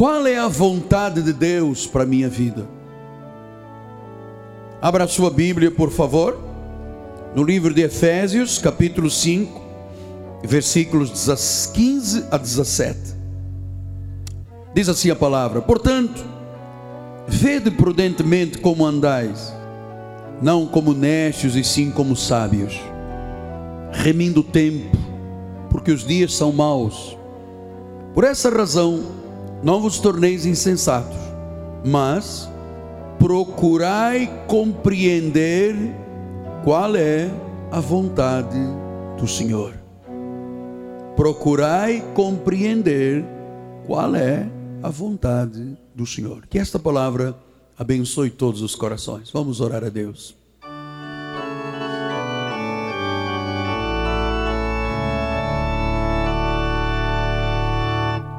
Qual 0.00 0.26
é 0.26 0.38
a 0.38 0.48
vontade 0.48 1.20
de 1.20 1.30
Deus 1.30 1.86
para 1.86 2.04
a 2.04 2.06
minha 2.06 2.26
vida? 2.26 2.66
Abra 4.80 5.06
sua 5.06 5.28
Bíblia, 5.28 5.70
por 5.70 5.90
favor, 5.90 6.40
no 7.34 7.44
livro 7.44 7.74
de 7.74 7.82
Efésios, 7.82 8.56
capítulo 8.56 9.10
5, 9.10 9.60
versículos 10.42 11.10
15 11.74 12.24
a 12.30 12.38
17. 12.38 12.98
Diz 14.74 14.88
assim 14.88 15.10
a 15.10 15.14
palavra: 15.14 15.60
Portanto, 15.60 16.24
vede 17.28 17.70
prudentemente 17.70 18.56
como 18.56 18.86
andais, 18.86 19.52
não 20.40 20.66
como 20.66 20.94
necios 20.94 21.54
e 21.54 21.62
sim 21.62 21.90
como 21.90 22.16
sábios, 22.16 22.80
remindo 23.92 24.40
o 24.40 24.44
tempo, 24.44 24.96
porque 25.68 25.92
os 25.92 26.06
dias 26.06 26.32
são 26.32 26.54
maus. 26.54 27.18
Por 28.14 28.24
essa 28.24 28.48
razão, 28.48 29.19
não 29.62 29.80
vos 29.80 29.98
torneis 29.98 30.46
insensatos, 30.46 31.16
mas 31.84 32.48
procurai 33.18 34.44
compreender 34.46 35.74
qual 36.64 36.96
é 36.96 37.30
a 37.70 37.80
vontade 37.80 38.58
do 39.18 39.26
Senhor. 39.26 39.74
Procurai 41.16 42.02
compreender 42.14 43.24
qual 43.86 44.14
é 44.14 44.48
a 44.82 44.88
vontade 44.88 45.76
do 45.94 46.06
Senhor. 46.06 46.46
Que 46.48 46.58
esta 46.58 46.78
palavra 46.78 47.36
abençoe 47.78 48.30
todos 48.30 48.62
os 48.62 48.74
corações. 48.74 49.30
Vamos 49.30 49.60
orar 49.60 49.84
a 49.84 49.90
Deus. 49.90 50.39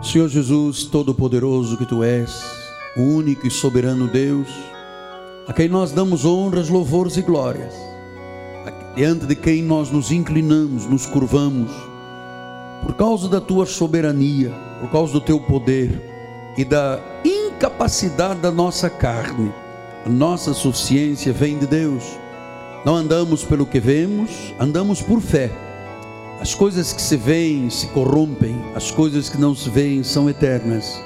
Senhor 0.04 0.28
Jesus, 0.28 0.84
Todo-Poderoso 0.86 1.78
que 1.78 1.86
Tu 1.86 2.04
és, 2.04 2.44
único 2.98 3.46
e 3.46 3.52
soberano 3.52 4.08
Deus, 4.08 4.48
a 5.48 5.54
quem 5.54 5.70
nós 5.70 5.92
damos 5.92 6.26
honras, 6.26 6.70
louvores 6.70 7.18
e 7.18 7.22
glórias, 7.22 7.72
diante 8.96 9.28
de 9.28 9.36
quem 9.36 9.62
nós 9.62 9.92
nos 9.92 10.12
inclinamos, 10.12 10.88
nos 10.88 11.06
curvamos, 11.06 11.72
por 12.82 12.96
causa 12.96 13.30
da 13.30 13.40
tua 13.40 13.68
soberania, 13.68 14.52
por 14.80 14.90
causa 14.90 15.14
do 15.14 15.22
teu 15.22 15.40
poder 15.40 16.02
e 16.58 16.66
da 16.66 17.00
incapacidade 17.24 18.40
da 18.40 18.50
nossa 18.50 18.90
carne, 18.90 19.54
a 20.04 20.10
nossa 20.10 20.52
suficiência 20.52 21.32
vem 21.32 21.60
de 21.60 21.68
Deus. 21.68 22.04
Não 22.84 22.96
andamos 22.96 23.44
pelo 23.44 23.68
que 23.68 23.80
vemos, 23.80 24.32
andamos 24.60 25.00
por 25.00 25.22
fé. 25.22 25.71
As 26.42 26.56
coisas 26.56 26.92
que 26.92 27.02
se 27.02 27.16
veem 27.16 27.70
se 27.70 27.86
corrompem, 27.90 28.60
as 28.74 28.90
coisas 28.90 29.30
que 29.30 29.40
não 29.40 29.54
se 29.54 29.70
veem 29.70 30.04
são 30.04 30.28
eternas. 30.28 31.00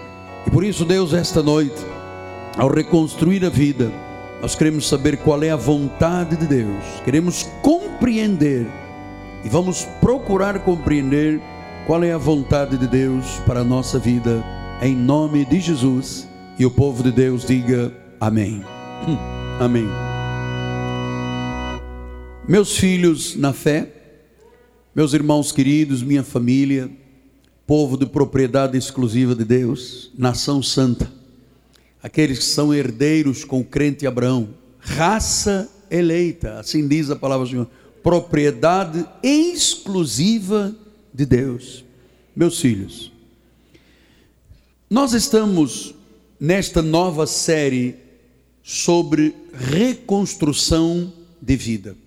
E 0.47 0.50
por 0.50 0.64
isso, 0.64 0.86
Deus, 0.86 1.14
esta 1.14 1.44
noite, 1.44 1.75
ao 2.58 2.73
reconstruir 2.73 3.44
a 3.44 3.50
vida, 3.50 3.91
nós 4.41 4.56
queremos 4.56 4.88
saber 4.88 5.17
qual 5.17 5.44
é 5.44 5.50
a 5.50 5.58
vontade 5.58 6.38
de 6.38 6.47
Deus, 6.47 6.81
queremos 7.03 7.44
compreender 7.61 8.66
e 9.44 9.50
vamos 9.50 9.86
procurar 10.00 10.59
compreender 10.59 11.41
qual 11.86 12.02
é 12.02 12.13
a 12.13 12.17
vontade 12.17 12.78
de 12.78 12.88
Deus 12.88 13.25
para 13.45 13.59
a 13.59 13.66
nossa 13.66 14.00
vida, 14.00 14.41
em 14.81 14.95
nome 14.95 15.44
de 15.44 15.59
Jesus. 15.59 16.30
E 16.58 16.66
o 16.66 16.72
povo 16.72 17.03
de 17.03 17.11
Deus 17.11 17.45
diga 17.45 17.91
amém. 18.22 18.63
Hum, 19.06 19.17
amém. 19.59 19.88
Meus 22.47 22.78
filhos 22.78 23.36
na 23.36 23.52
fé, 23.52 23.94
meus 24.95 25.13
irmãos 25.13 25.51
queridos, 25.51 26.01
minha 26.01 26.23
família, 26.23 26.89
povo 27.67 27.97
de 27.97 28.05
propriedade 28.05 28.77
exclusiva 28.77 29.35
de 29.35 29.43
Deus, 29.43 30.11
nação 30.17 30.63
santa 30.63 31.13
aqueles 32.05 32.38
que 32.38 32.45
são 32.45 32.71
herdeiros 32.71 33.43
com 33.43 33.61
o 33.61 33.66
crente 33.66 34.05
Abraão, 34.05 34.49
raça 34.77 35.67
eleita, 35.89 36.59
assim 36.59 36.88
diz 36.88 37.09
a 37.09 37.16
palavra 37.16 37.47
do 37.47 37.49
Senhor, 37.49 37.67
propriedade 38.03 39.03
exclusiva 39.23 40.75
de 41.11 41.25
Deus. 41.25 41.84
Meus 42.35 42.59
filhos, 42.59 43.11
nós 44.88 45.13
estamos 45.13 45.95
nesta 46.39 46.84
nova 46.84 47.25
série 47.25 47.95
sobre 48.61 49.35
reconstrução 49.51 51.11
de 51.41 51.55
vida. 51.55 51.97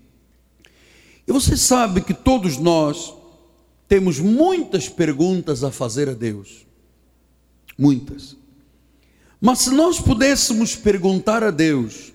E 1.29 1.33
você 1.33 1.59
sabe 1.59 2.01
que 2.01 2.15
todos 2.15 2.57
nós 2.57 3.13
temos 3.87 4.19
muitas 4.19 4.89
perguntas 4.89 5.63
a 5.63 5.71
fazer 5.71 6.09
a 6.09 6.15
Deus. 6.15 6.67
Muitas. 7.77 8.35
Mas 9.39 9.59
se 9.59 9.71
nós 9.71 10.01
pudéssemos 10.01 10.75
perguntar 10.75 11.45
a 11.45 11.51
Deus, 11.51 12.15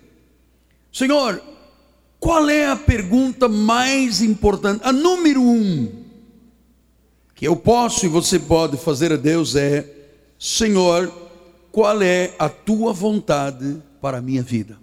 Senhor, 0.92 1.40
qual 2.20 2.50
é 2.50 2.66
a 2.66 2.76
pergunta 2.76 3.48
mais 3.48 4.20
importante? 4.20 4.82
A 4.84 4.92
número 4.92 5.44
um 5.44 6.04
que 7.36 7.48
eu 7.48 7.56
posso 7.56 8.08
e 8.08 8.10
você 8.10 8.40
pode 8.40 8.78
fazer 8.78 9.12
a 9.12 9.16
Deus 9.16 9.56
é: 9.56 9.88
Senhor, 10.40 11.14
qual 11.72 12.02
é 12.02 12.34
a 12.40 12.50
tua 12.50 12.92
vontade 12.92 13.78
para 14.02 14.18
a 14.18 14.22
minha 14.22 14.42
vida? 14.42 14.80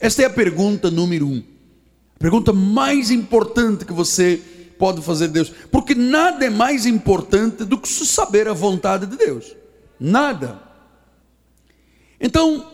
Esta 0.00 0.22
é 0.22 0.26
a 0.26 0.30
pergunta 0.30 0.88
número 0.88 1.26
um. 1.26 1.42
Pergunta 2.20 2.52
mais 2.52 3.10
importante 3.10 3.86
que 3.86 3.94
você 3.94 4.42
pode 4.78 5.00
fazer 5.00 5.24
a 5.24 5.28
Deus, 5.28 5.50
porque 5.70 5.94
nada 5.94 6.44
é 6.44 6.50
mais 6.50 6.84
importante 6.84 7.64
do 7.64 7.78
que 7.78 7.88
saber 7.88 8.46
a 8.46 8.52
vontade 8.52 9.06
de 9.06 9.16
Deus. 9.16 9.56
Nada. 9.98 10.60
Então, 12.20 12.70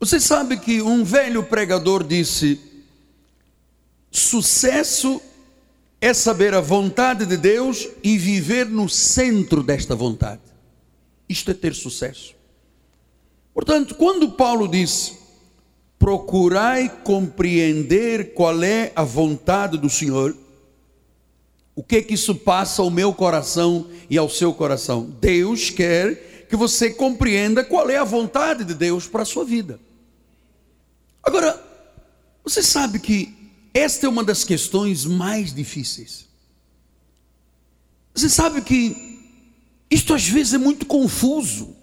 você 0.00 0.18
sabe 0.18 0.56
que 0.56 0.80
um 0.80 1.04
velho 1.04 1.42
pregador 1.44 2.02
disse: 2.02 2.58
sucesso 4.10 5.20
é 6.00 6.14
saber 6.14 6.54
a 6.54 6.62
vontade 6.62 7.26
de 7.26 7.36
Deus 7.36 7.86
e 8.02 8.16
viver 8.16 8.64
no 8.64 8.88
centro 8.88 9.62
desta 9.62 9.94
vontade. 9.94 10.40
Isto 11.28 11.50
é 11.50 11.54
ter 11.54 11.74
sucesso. 11.74 12.34
Portanto, 13.52 13.94
quando 13.96 14.30
Paulo 14.30 14.66
diz: 14.66 15.18
procurai 15.98 16.88
compreender 17.02 18.32
qual 18.32 18.62
é 18.62 18.92
a 18.94 19.02
vontade 19.02 19.76
do 19.76 19.90
Senhor, 19.90 20.36
o 21.74 21.82
que 21.82 22.02
que 22.02 22.14
isso 22.14 22.34
passa 22.34 22.82
ao 22.82 22.90
meu 22.90 23.12
coração 23.12 23.88
e 24.08 24.16
ao 24.16 24.28
seu 24.28 24.52
coração? 24.52 25.04
Deus 25.20 25.70
quer 25.70 26.46
que 26.48 26.56
você 26.56 26.90
compreenda 26.90 27.62
qual 27.62 27.88
é 27.90 27.96
a 27.96 28.04
vontade 28.04 28.64
de 28.64 28.74
Deus 28.74 29.06
para 29.06 29.22
a 29.22 29.26
sua 29.26 29.44
vida. 29.44 29.78
Agora, 31.22 31.62
você 32.42 32.62
sabe 32.62 32.98
que 32.98 33.36
esta 33.74 34.06
é 34.06 34.08
uma 34.08 34.24
das 34.24 34.44
questões 34.44 35.04
mais 35.04 35.54
difíceis. 35.54 36.26
Você 38.14 38.28
sabe 38.28 38.62
que 38.62 39.20
isto 39.90 40.14
às 40.14 40.26
vezes 40.26 40.54
é 40.54 40.58
muito 40.58 40.86
confuso. 40.86 41.76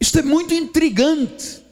Isto 0.00 0.18
é 0.18 0.22
muito 0.22 0.52
intrigante. 0.52 1.62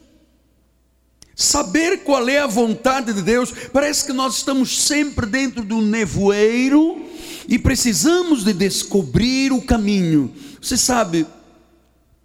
Saber 1.39 1.99
qual 1.99 2.27
é 2.31 2.39
a 2.39 2.47
vontade 2.47 3.13
de 3.13 3.21
Deus, 3.21 3.53
parece 3.71 4.07
que 4.07 4.13
nós 4.15 4.39
estamos 4.39 4.85
sempre 4.85 5.27
dentro 5.27 5.63
do 5.63 5.83
nevoeiro 5.83 7.05
e 7.47 7.59
precisamos 7.59 8.43
de 8.43 8.55
descobrir 8.55 9.53
o 9.53 9.61
caminho. 9.61 10.33
Você 10.59 10.79
sabe 10.79 11.27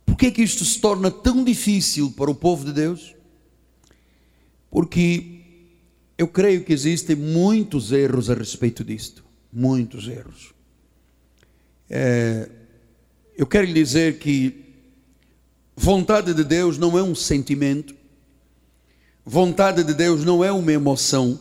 por 0.05 0.15
que, 0.15 0.31
que 0.31 0.41
isto 0.41 0.63
se 0.63 0.79
torna 0.79 1.11
tão 1.11 1.43
difícil 1.43 2.11
para 2.11 2.31
o 2.31 2.35
povo 2.35 2.63
de 2.63 2.71
Deus? 2.71 3.13
Porque 4.69 5.41
eu 6.17 6.29
creio 6.29 6.63
que 6.63 6.71
existem 6.71 7.15
muitos 7.15 7.91
erros 7.91 8.29
a 8.29 8.33
respeito 8.33 8.81
disto. 8.81 9.25
Muitos 9.51 10.07
erros. 10.07 10.53
É, 11.89 12.49
eu 13.37 13.45
quero 13.45 13.67
lhe 13.67 13.73
dizer 13.73 14.19
que 14.19 14.63
vontade 15.75 16.33
de 16.33 16.45
Deus 16.45 16.77
não 16.77 16.97
é 16.97 17.03
um 17.03 17.13
sentimento, 17.13 17.93
vontade 19.25 19.83
de 19.83 19.93
Deus 19.93 20.23
não 20.23 20.43
é 20.43 20.51
uma 20.51 20.71
emoção, 20.71 21.39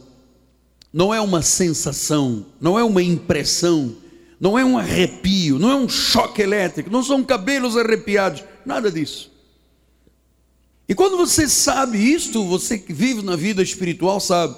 não 0.93 1.15
é 1.15 1.21
uma 1.21 1.43
sensação, 1.43 2.47
não 2.61 2.79
é 2.79 2.85
uma 2.85 3.03
impressão, 3.03 3.97
não 4.41 4.59
é 4.59 4.65
um 4.65 4.79
arrepio, 4.79 5.59
não 5.59 5.71
é 5.71 5.75
um 5.77 5.89
choque 5.89 6.43
elétrico, 6.43 6.91
não 6.91 7.03
são 7.03 7.23
cabelos 7.23 7.77
arrepiados, 7.77 8.43
nada 8.65 8.91
disso. 8.91 9.31
E 10.89 10.95
quando 10.95 11.17
você 11.17 11.49
sabe 11.49 11.99
isto, 11.99 12.45
você 12.45 12.77
que 12.77 12.93
vive 12.93 13.23
na 13.23 13.37
vida 13.37 13.63
espiritual 13.63 14.19
sabe, 14.19 14.57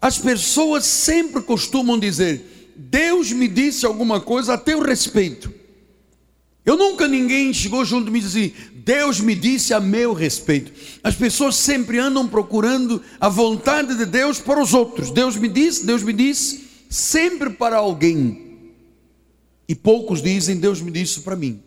as 0.00 0.18
pessoas 0.18 0.84
sempre 0.86 1.42
costumam 1.42 1.98
dizer: 1.98 2.72
Deus 2.74 3.30
me 3.32 3.46
disse 3.46 3.84
alguma 3.84 4.20
coisa 4.20 4.54
a 4.54 4.58
teu 4.58 4.80
respeito. 4.80 5.52
Eu 6.64 6.76
nunca 6.76 7.06
ninguém 7.06 7.52
chegou 7.52 7.84
junto 7.84 8.08
e 8.08 8.20
disse 8.20 8.26
assim, 8.26 8.52
Deus 8.86 9.18
me 9.18 9.34
disse 9.34 9.74
a 9.74 9.80
meu 9.80 10.12
respeito. 10.12 10.70
As 11.02 11.16
pessoas 11.16 11.56
sempre 11.56 11.98
andam 11.98 12.28
procurando 12.28 13.02
a 13.18 13.28
vontade 13.28 13.96
de 13.96 14.06
Deus 14.06 14.38
para 14.38 14.62
os 14.62 14.72
outros. 14.72 15.10
Deus 15.10 15.34
me 15.36 15.48
disse, 15.48 15.84
Deus 15.84 16.04
me 16.04 16.12
disse, 16.12 16.68
sempre 16.88 17.50
para 17.50 17.78
alguém. 17.78 18.70
E 19.68 19.74
poucos 19.74 20.22
dizem, 20.22 20.58
Deus 20.58 20.80
me 20.80 20.92
disse 20.92 21.22
para 21.22 21.34
mim. 21.34 21.60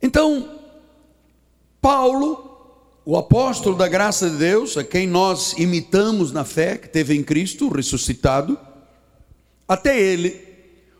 Então, 0.00 0.60
Paulo, 1.80 2.48
o 3.04 3.16
apóstolo 3.16 3.76
da 3.76 3.88
graça 3.88 4.30
de 4.30 4.36
Deus, 4.36 4.76
a 4.76 4.84
quem 4.84 5.04
nós 5.04 5.54
imitamos 5.54 6.30
na 6.30 6.44
fé, 6.44 6.78
que 6.78 6.86
teve 6.86 7.16
em 7.16 7.24
Cristo 7.24 7.68
ressuscitado, 7.68 8.56
até 9.66 10.00
ele 10.00 10.40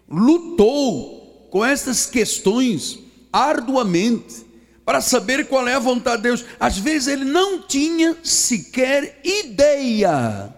lutou 0.09 1.47
com 1.53 1.65
essas 1.65 2.05
questões 2.05 2.99
arduamente 3.33 4.48
para 4.89 5.03
saber 5.03 5.47
qual 5.49 5.69
é 5.69 5.75
a 5.75 5.79
vontade 5.79 6.23
de 6.23 6.29
Deus. 6.31 6.47
Às 6.59 6.79
vezes 6.79 7.09
ele 7.09 7.27
não 7.27 7.61
tinha 7.61 8.17
sequer 8.23 9.21
ideia 9.23 10.49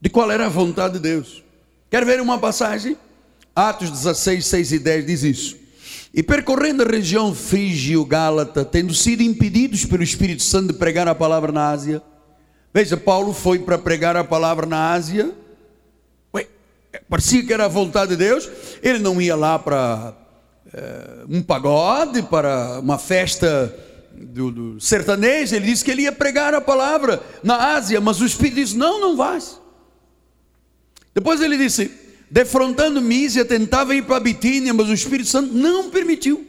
de 0.00 0.10
qual 0.10 0.28
era 0.28 0.46
a 0.46 0.48
vontade 0.48 0.94
de 0.94 0.98
Deus. 0.98 1.40
Quer 1.88 2.04
ver 2.04 2.20
uma 2.20 2.36
passagem? 2.36 2.96
Atos 3.54 3.92
16, 3.92 4.44
6 4.44 4.72
e 4.72 4.78
10 4.80 5.06
diz 5.06 5.22
isso. 5.22 5.56
E 6.12 6.20
percorrendo 6.20 6.82
a 6.82 6.86
região 6.86 7.32
frígio-gálata, 7.32 8.64
tendo 8.64 8.92
sido 8.92 9.22
impedidos 9.22 9.84
pelo 9.84 10.02
Espírito 10.02 10.42
Santo 10.42 10.72
de 10.72 10.78
pregar 10.80 11.06
a 11.06 11.14
palavra 11.14 11.52
na 11.52 11.70
Ásia. 11.70 12.02
Veja, 12.74 12.96
Paulo 12.96 13.32
foi 13.32 13.60
para 13.60 13.78
pregar 13.78 14.16
a 14.16 14.24
palavra 14.24 14.66
na 14.66 14.90
Ásia. 14.90 15.32
Ué, 16.34 16.48
parecia 17.08 17.46
que 17.46 17.52
era 17.52 17.66
a 17.66 17.68
vontade 17.68 18.16
de 18.16 18.16
Deus. 18.16 18.50
Ele 18.82 18.98
não 18.98 19.22
ia 19.22 19.36
lá 19.36 19.60
para 19.60 20.25
é, 20.72 21.24
um 21.28 21.42
pagode, 21.42 22.22
para 22.22 22.80
uma 22.80 22.98
festa 22.98 23.74
do, 24.12 24.50
do 24.50 24.80
sertanejo. 24.80 25.54
Ele 25.54 25.66
disse 25.66 25.84
que 25.84 25.90
ele 25.90 26.02
ia 26.02 26.12
pregar 26.12 26.54
a 26.54 26.60
palavra 26.60 27.22
na 27.42 27.74
Ásia, 27.74 28.00
mas 28.00 28.20
o 28.20 28.26
Espírito 28.26 28.56
disse: 28.56 28.76
Não, 28.76 29.00
não 29.00 29.16
vais. 29.16 29.60
Depois 31.14 31.40
ele 31.40 31.56
disse: 31.56 31.90
defrontando 32.30 33.00
Mísia, 33.00 33.44
tentava 33.44 33.94
ir 33.94 34.02
para 34.02 34.20
Bitínia, 34.20 34.74
mas 34.74 34.88
o 34.88 34.94
Espírito 34.94 35.28
Santo 35.28 35.54
não 35.54 35.90
permitiu. 35.90 36.46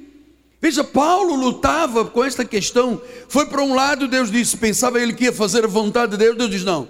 Veja, 0.60 0.84
Paulo 0.84 1.36
lutava 1.36 2.06
com 2.06 2.24
esta 2.24 2.44
questão. 2.44 3.00
Foi 3.30 3.46
para 3.46 3.62
um 3.62 3.76
lado, 3.76 4.08
Deus 4.08 4.32
disse, 4.32 4.58
pensava 4.58 5.00
ele 5.00 5.14
que 5.14 5.26
ia 5.26 5.34
fazer 5.34 5.64
a 5.66 5.68
vontade 5.68 6.14
de 6.14 6.18
Deus, 6.18 6.36
Deus 6.36 6.50
disse: 6.50 6.66
não. 6.66 6.88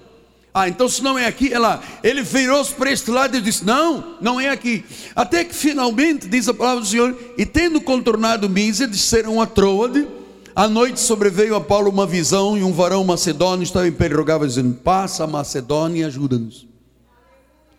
Ah, 0.54 0.68
então 0.68 0.90
se 0.90 1.04
não 1.04 1.20
é 1.20 1.28
aqui, 1.28 1.54
é 1.54 1.60
lá. 1.60 1.82
Ele 2.04 2.24
virou-se 2.24 2.74
para 2.74 2.92
este 2.92 3.12
lado 3.12 3.38
e 3.38 3.42
disse: 3.42 3.64
Não, 3.64 4.18
não 4.20 4.40
é 4.40 4.50
aqui. 4.50 4.84
Até 5.16 5.44
que 5.44 5.54
finalmente, 5.54 6.28
diz 6.28 6.48
a 6.48 6.54
palavra 6.54 6.82
do 6.82 6.88
Senhor, 6.88 7.16
e 7.38 7.46
tendo 7.46 7.80
contornado 7.80 8.50
Mísia, 8.50 8.88
disseram 8.88 9.42
a 9.42 9.46
Troade. 9.46 10.08
À 10.56 10.68
noite 10.68 11.00
sobreveio 11.00 11.56
a 11.56 11.62
Paulo 11.62 11.92
uma 11.92 12.08
visão 12.08 12.58
e 12.58 12.64
um 12.64 12.74
varão 12.74 13.04
macedônio 13.04 13.64
estava 13.64 13.88
em 13.88 13.92
pé 13.92 14.08
e 14.08 14.14
rogava, 14.14 14.48
dizendo: 14.48 14.74
Passa 14.74 15.26
a 15.26 15.28
Macedônia 15.28 16.02
e 16.02 16.04
ajuda-nos. 16.04 16.68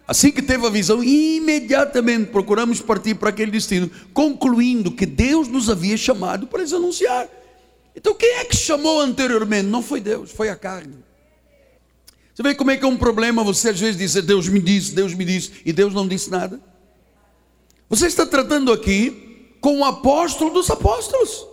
Assim 0.07 0.31
que 0.31 0.41
teve 0.41 0.65
a 0.67 0.71
visão, 0.71 1.05
imediatamente 1.05 2.31
procuramos 2.31 2.81
partir 2.81 3.15
para 3.17 3.29
aquele 3.29 3.51
destino, 3.51 3.91
concluindo 4.15 4.91
que 4.91 5.05
Deus 5.05 5.49
nos 5.49 5.69
havia 5.69 5.99
chamado 5.99 6.47
para 6.47 6.63
lhes 6.63 6.73
anunciar. 6.73 7.29
Então, 7.95 8.15
quem 8.15 8.37
é 8.37 8.45
que 8.45 8.57
chamou 8.57 9.01
anteriormente? 9.01 9.67
Não 9.67 9.83
foi 9.83 10.01
Deus, 10.01 10.31
foi 10.31 10.49
a 10.49 10.57
carne. 10.57 10.95
Você 12.39 12.43
vê 12.45 12.55
como 12.55 12.71
é 12.71 12.77
que 12.77 12.85
é 12.85 12.89
um 12.89 12.97
problema 12.97 13.43
você 13.43 13.71
às 13.71 13.81
vezes 13.81 13.97
dizer 13.97 14.23
Deus 14.23 14.47
me 14.47 14.61
disse, 14.61 14.95
Deus 14.95 15.13
me 15.13 15.25
disse, 15.25 15.51
e 15.65 15.73
Deus 15.73 15.93
não 15.93 16.07
disse 16.07 16.31
nada? 16.31 16.61
Você 17.89 18.07
está 18.07 18.25
tratando 18.25 18.73
aqui 18.73 19.57
com 19.61 19.81
o 19.81 19.85
apóstolo 19.85 20.53
dos 20.53 20.71
apóstolos, 20.71 21.45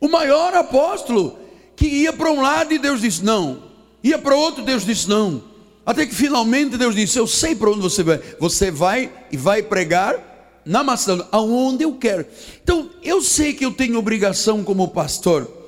o 0.00 0.06
maior 0.06 0.54
apóstolo, 0.54 1.36
que 1.74 1.84
ia 1.84 2.12
para 2.12 2.30
um 2.30 2.40
lado 2.40 2.72
e 2.72 2.78
Deus 2.78 3.00
disse 3.00 3.24
não, 3.24 3.60
ia 4.04 4.20
para 4.20 4.36
outro, 4.36 4.62
Deus 4.62 4.86
disse 4.86 5.08
não. 5.08 5.42
Até 5.84 6.06
que 6.06 6.14
finalmente 6.14 6.76
Deus 6.78 6.94
disse: 6.94 7.18
Eu 7.18 7.26
sei 7.26 7.56
para 7.56 7.68
onde 7.68 7.80
você 7.80 8.04
vai. 8.04 8.20
Você 8.38 8.70
vai 8.70 9.12
e 9.32 9.36
vai 9.36 9.64
pregar 9.64 10.60
na 10.64 10.84
Macedônia, 10.84 11.26
aonde 11.32 11.82
eu 11.82 11.94
quero. 11.94 12.24
Então, 12.62 12.88
eu 13.02 13.20
sei 13.20 13.52
que 13.52 13.64
eu 13.64 13.72
tenho 13.72 13.98
obrigação 13.98 14.62
como 14.62 14.86
pastor 14.86 15.61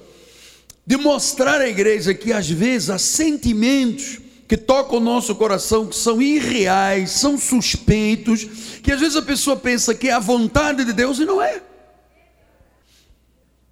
de 0.86 0.96
mostrar 0.96 1.60
à 1.60 1.68
igreja 1.68 2.12
que 2.12 2.32
às 2.32 2.48
vezes 2.48 2.90
há 2.90 2.98
sentimentos 2.98 4.20
que 4.46 4.56
tocam 4.56 4.98
o 4.98 5.00
nosso 5.00 5.34
coração 5.34 5.86
que 5.86 5.96
são 5.96 6.20
irreais, 6.20 7.12
são 7.12 7.38
suspeitos, 7.38 8.44
que 8.82 8.92
às 8.92 9.00
vezes 9.00 9.16
a 9.16 9.22
pessoa 9.22 9.56
pensa 9.56 9.94
que 9.94 10.08
é 10.08 10.12
a 10.12 10.18
vontade 10.18 10.84
de 10.84 10.92
Deus 10.92 11.18
e 11.18 11.24
não 11.24 11.40
é. 11.40 11.62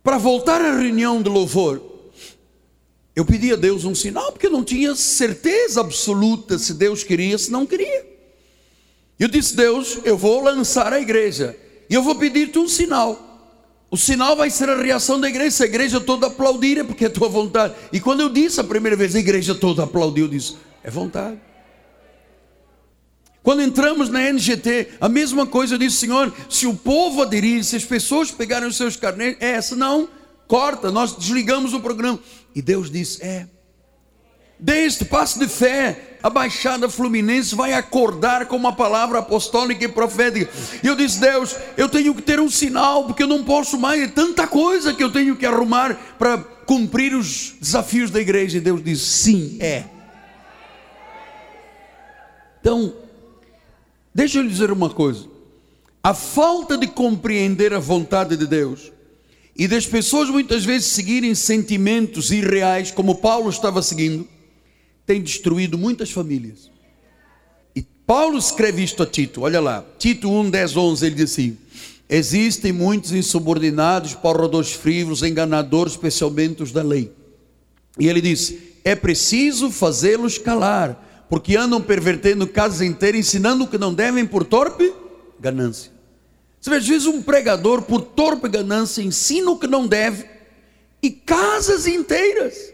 Para 0.02 0.18
voltar 0.18 0.60
à 0.60 0.76
reunião 0.78 1.22
de 1.22 1.28
louvor, 1.28 1.80
eu 3.14 3.24
pedi 3.24 3.52
a 3.52 3.56
Deus 3.56 3.84
um 3.84 3.94
sinal, 3.94 4.32
porque 4.32 4.46
eu 4.46 4.50
não 4.50 4.64
tinha 4.64 4.94
certeza 4.94 5.80
absoluta 5.80 6.58
se 6.58 6.72
Deus 6.72 7.04
queria, 7.04 7.36
se 7.36 7.52
não 7.52 7.66
queria. 7.66 8.06
Eu 9.18 9.28
disse, 9.28 9.54
Deus, 9.54 9.98
eu 10.04 10.16
vou 10.16 10.42
lançar 10.42 10.92
a 10.92 11.00
igreja, 11.00 11.56
e 11.88 11.94
eu 11.94 12.02
vou 12.02 12.14
pedir-te 12.14 12.58
um 12.58 12.66
sinal. 12.66 13.31
O 13.92 13.96
sinal 13.98 14.34
vai 14.34 14.48
ser 14.48 14.70
a 14.70 14.82
reação 14.82 15.20
da 15.20 15.28
igreja, 15.28 15.64
a 15.64 15.66
igreja 15.66 16.00
toda 16.00 16.28
aplaudir, 16.28 16.78
é 16.78 16.82
porque 16.82 17.04
é 17.04 17.10
tua 17.10 17.28
vontade. 17.28 17.74
E 17.92 18.00
quando 18.00 18.20
eu 18.20 18.30
disse 18.30 18.58
a 18.58 18.64
primeira 18.64 18.96
vez, 18.96 19.14
a 19.14 19.18
igreja 19.18 19.54
toda 19.54 19.84
aplaudiu, 19.84 20.24
eu 20.24 20.30
disse, 20.30 20.56
é 20.82 20.90
vontade. 20.90 21.38
Quando 23.42 23.60
entramos 23.60 24.08
na 24.08 24.22
NGT, 24.22 24.92
a 24.98 25.10
mesma 25.10 25.46
coisa, 25.46 25.74
eu 25.74 25.78
disse, 25.78 25.98
Senhor, 25.98 26.32
se 26.48 26.66
o 26.66 26.72
povo 26.74 27.20
aderir, 27.20 27.62
se 27.64 27.76
as 27.76 27.84
pessoas 27.84 28.30
pegarem 28.30 28.66
os 28.66 28.78
seus 28.78 28.96
carneiros, 28.96 29.36
é, 29.42 29.60
se 29.60 29.74
não, 29.74 30.08
corta, 30.48 30.90
nós 30.90 31.14
desligamos 31.14 31.74
o 31.74 31.80
programa. 31.80 32.18
E 32.54 32.62
Deus 32.62 32.90
disse: 32.90 33.22
É. 33.22 33.46
Desde 34.58 35.04
passo 35.04 35.38
de 35.38 35.48
fé, 35.48 36.11
a 36.22 36.30
Baixada 36.30 36.88
Fluminense 36.88 37.54
vai 37.54 37.72
acordar 37.72 38.46
com 38.46 38.56
uma 38.56 38.72
palavra 38.72 39.18
apostólica 39.18 39.84
e 39.84 39.88
profética. 39.88 40.50
E 40.82 40.86
eu 40.86 40.94
disse: 40.94 41.18
Deus, 41.18 41.56
eu 41.76 41.88
tenho 41.88 42.14
que 42.14 42.22
ter 42.22 42.38
um 42.38 42.48
sinal, 42.48 43.04
porque 43.04 43.24
eu 43.24 43.26
não 43.26 43.42
posso 43.42 43.78
mais, 43.78 44.02
é 44.02 44.06
tanta 44.06 44.46
coisa 44.46 44.94
que 44.94 45.02
eu 45.02 45.10
tenho 45.10 45.34
que 45.34 45.44
arrumar 45.44 45.98
para 46.18 46.38
cumprir 46.38 47.14
os 47.14 47.54
desafios 47.60 48.10
da 48.10 48.20
igreja. 48.20 48.58
E 48.58 48.60
Deus 48.60 48.82
disse: 48.82 49.04
Sim, 49.04 49.58
é. 49.60 49.84
Então, 52.60 52.94
deixa 54.14 54.38
eu 54.38 54.42
lhe 54.42 54.48
dizer 54.48 54.70
uma 54.70 54.90
coisa: 54.90 55.26
a 56.02 56.14
falta 56.14 56.78
de 56.78 56.86
compreender 56.86 57.74
a 57.74 57.80
vontade 57.80 58.36
de 58.36 58.46
Deus 58.46 58.92
e 59.56 59.66
das 59.68 59.86
pessoas 59.86 60.30
muitas 60.30 60.64
vezes 60.64 60.88
seguirem 60.88 61.34
sentimentos 61.34 62.30
irreais, 62.30 62.90
como 62.90 63.16
Paulo 63.16 63.50
estava 63.50 63.82
seguindo, 63.82 64.26
tem 65.12 65.20
destruído 65.20 65.76
muitas 65.76 66.10
famílias. 66.10 66.70
E 67.76 67.82
Paulo 68.06 68.38
escreve 68.38 68.82
isto 68.82 69.02
a 69.02 69.06
Tito, 69.06 69.42
olha 69.42 69.60
lá, 69.60 69.84
Tito 69.98 70.30
1, 70.30 70.48
10, 70.48 70.76
11, 70.76 71.06
ele 71.06 71.14
diz 71.16 71.32
assim: 71.32 71.58
Existem 72.08 72.72
muitos 72.72 73.12
insubordinados, 73.12 74.14
porradores 74.14 74.72
frívolos, 74.72 75.22
enganadores, 75.22 75.92
especialmente 75.92 76.62
os 76.62 76.72
da 76.72 76.82
lei. 76.82 77.12
E 77.98 78.08
ele 78.08 78.22
diz: 78.22 78.54
É 78.82 78.94
preciso 78.94 79.70
fazê-los 79.70 80.38
calar, 80.38 81.26
porque 81.28 81.54
andam 81.54 81.82
pervertendo 81.82 82.46
casas 82.46 82.80
inteiras, 82.80 83.20
ensinando 83.20 83.64
o 83.64 83.68
que 83.68 83.76
não 83.76 83.92
devem 83.92 84.24
por 84.24 84.44
torpe 84.44 84.90
ganância. 85.38 85.92
Você 86.58 86.70
vê, 86.70 86.76
às 86.76 86.88
vezes 86.88 87.06
um 87.06 87.20
pregador, 87.20 87.82
por 87.82 88.00
torpe 88.00 88.48
ganância, 88.48 89.02
ensina 89.02 89.50
o 89.50 89.58
que 89.58 89.66
não 89.66 89.86
deve, 89.86 90.24
e 91.02 91.10
casas 91.10 91.86
inteiras, 91.86 92.71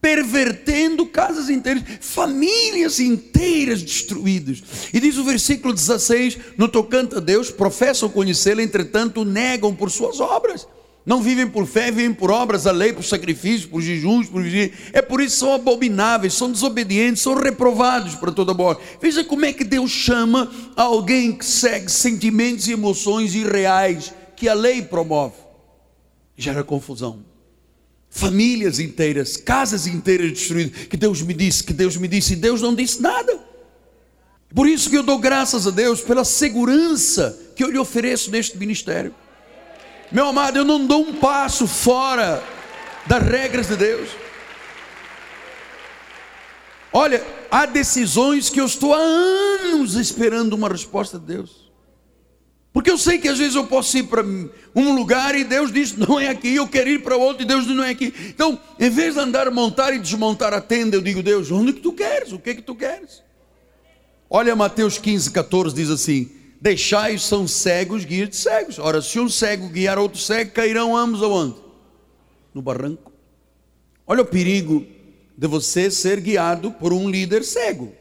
pervertendo 0.00 1.06
casas 1.06 1.50
inteiras, 1.50 1.84
famílias 2.00 2.98
inteiras 2.98 3.82
destruídas. 3.82 4.62
E 4.92 4.98
diz 4.98 5.18
o 5.18 5.24
versículo 5.24 5.74
16: 5.74 6.38
No 6.56 6.68
tocante 6.68 7.16
a 7.16 7.20
Deus, 7.20 7.50
professam 7.50 8.08
conhecê-lo, 8.08 8.60
entretanto 8.60 9.24
negam 9.24 9.74
por 9.74 9.90
suas 9.90 10.20
obras. 10.20 10.66
Não 11.04 11.22
vivem 11.22 11.48
por 11.48 11.66
fé, 11.66 11.90
vivem 11.90 12.12
por 12.12 12.30
obras, 12.30 12.66
a 12.66 12.72
lei, 12.72 12.92
por 12.92 13.02
sacrifícios, 13.02 13.64
por 13.64 13.80
jejuns, 13.80 14.28
por 14.28 14.42
vigília. 14.42 14.72
É 14.92 15.00
por 15.00 15.20
isso 15.20 15.34
que 15.34 15.40
são 15.40 15.54
abomináveis, 15.54 16.34
são 16.34 16.52
desobedientes, 16.52 17.22
são 17.22 17.34
reprovados 17.34 18.14
para 18.14 18.30
toda 18.30 18.52
boa. 18.52 18.78
Veja 19.00 19.24
como 19.24 19.46
é 19.46 19.52
que 19.52 19.64
Deus 19.64 19.90
chama 19.90 20.50
alguém 20.76 21.32
que 21.32 21.44
segue 21.44 21.90
sentimentos 21.90 22.68
e 22.68 22.72
emoções 22.72 23.34
irreais 23.34 24.12
que 24.36 24.48
a 24.48 24.54
lei 24.54 24.82
promove. 24.82 25.36
Gera 26.36 26.62
confusão. 26.62 27.29
Famílias 28.10 28.80
inteiras, 28.80 29.36
casas 29.36 29.86
inteiras 29.86 30.32
destruídas. 30.32 30.86
Que 30.86 30.96
Deus 30.96 31.22
me 31.22 31.32
disse, 31.32 31.62
que 31.62 31.72
Deus 31.72 31.96
me 31.96 32.08
disse, 32.08 32.32
e 32.32 32.36
Deus 32.36 32.60
não 32.60 32.74
disse 32.74 33.00
nada. 33.00 33.38
Por 34.52 34.68
isso 34.68 34.90
que 34.90 34.98
eu 34.98 35.04
dou 35.04 35.18
graças 35.18 35.66
a 35.66 35.70
Deus 35.70 36.00
pela 36.00 36.24
segurança 36.24 37.38
que 37.54 37.62
eu 37.62 37.70
lhe 37.70 37.78
ofereço 37.78 38.30
neste 38.30 38.58
ministério. 38.58 39.14
Meu 40.10 40.26
amado, 40.26 40.58
eu 40.58 40.64
não 40.64 40.84
dou 40.84 41.02
um 41.02 41.14
passo 41.14 41.68
fora 41.68 42.42
das 43.06 43.22
regras 43.22 43.68
de 43.68 43.76
Deus. 43.76 44.10
Olha, 46.92 47.24
há 47.48 47.64
decisões 47.64 48.50
que 48.50 48.60
eu 48.60 48.66
estou 48.66 48.92
há 48.92 48.98
anos 48.98 49.94
esperando 49.94 50.54
uma 50.54 50.68
resposta 50.68 51.16
de 51.16 51.26
Deus. 51.26 51.69
Porque 52.72 52.90
eu 52.90 52.96
sei 52.96 53.18
que 53.18 53.28
às 53.28 53.38
vezes 53.38 53.56
eu 53.56 53.66
posso 53.66 53.98
ir 53.98 54.04
para 54.04 54.22
um 54.22 54.94
lugar 54.94 55.34
e 55.34 55.42
Deus 55.42 55.72
diz 55.72 55.96
não 55.96 56.20
é 56.20 56.28
aqui, 56.28 56.54
eu 56.54 56.68
quero 56.68 56.88
ir 56.88 57.02
para 57.02 57.16
outro 57.16 57.42
e 57.42 57.46
Deus 57.46 57.66
diz 57.66 57.74
não 57.74 57.82
é 57.82 57.90
aqui. 57.90 58.14
Então, 58.28 58.58
em 58.78 58.88
vez 58.88 59.14
de 59.14 59.20
andar, 59.20 59.50
montar 59.50 59.92
e 59.92 59.98
desmontar 59.98 60.54
a 60.54 60.60
tenda, 60.60 60.96
eu 60.96 61.02
digo, 61.02 61.22
Deus, 61.22 61.50
onde 61.50 61.72
que 61.72 61.80
tu 61.80 61.92
queres? 61.92 62.32
O 62.32 62.38
que 62.38 62.54
que 62.54 62.62
tu 62.62 62.74
queres? 62.74 63.22
Olha 64.28 64.54
Mateus 64.54 64.98
15, 64.98 65.32
14, 65.32 65.74
diz 65.74 65.90
assim: 65.90 66.30
deixais 66.60 67.22
são 67.22 67.48
cegos, 67.48 68.04
guias 68.04 68.28
de 68.28 68.36
cegos. 68.36 68.78
Ora, 68.78 69.00
se 69.00 69.18
um 69.18 69.28
cego 69.28 69.68
guiar 69.68 69.98
outro 69.98 70.20
cego, 70.20 70.52
cairão 70.52 70.96
ambos 70.96 71.22
aonde? 71.22 71.56
No 72.54 72.60
barranco. 72.60 73.12
Olha 74.06 74.22
o 74.22 74.26
perigo 74.26 74.86
de 75.36 75.46
você 75.46 75.90
ser 75.90 76.20
guiado 76.20 76.70
por 76.72 76.92
um 76.92 77.08
líder 77.08 77.42
cego, 77.42 77.92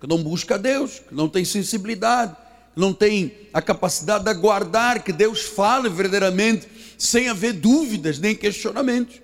que 0.00 0.06
não 0.06 0.22
busca 0.22 0.58
Deus, 0.58 1.00
que 1.00 1.14
não 1.14 1.28
tem 1.28 1.44
sensibilidade, 1.44 2.36
não 2.74 2.92
tem 2.92 3.32
a 3.52 3.60
capacidade 3.60 4.24
de 4.24 4.30
aguardar 4.30 5.02
que 5.02 5.12
Deus 5.12 5.42
fale 5.42 5.88
verdadeiramente, 5.88 6.66
sem 6.96 7.28
haver 7.28 7.52
dúvidas 7.52 8.18
nem 8.18 8.34
questionamentos. 8.34 9.20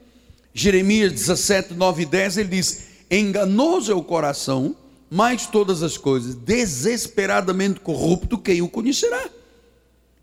Jeremias 0.53 1.13
17, 1.13 1.75
9 1.75 2.03
e 2.03 2.07
10, 2.07 2.39
ele 2.39 2.49
diz: 2.49 2.85
Enganoso 3.11 3.93
é 3.93 3.95
o 3.95 4.03
coração 4.03 4.77
mais 5.11 5.47
todas 5.47 5.83
as 5.83 5.97
coisas, 5.97 6.35
desesperadamente 6.35 7.81
corrupto, 7.81 8.37
quem 8.37 8.61
o 8.61 8.69
conhecerá? 8.69 9.31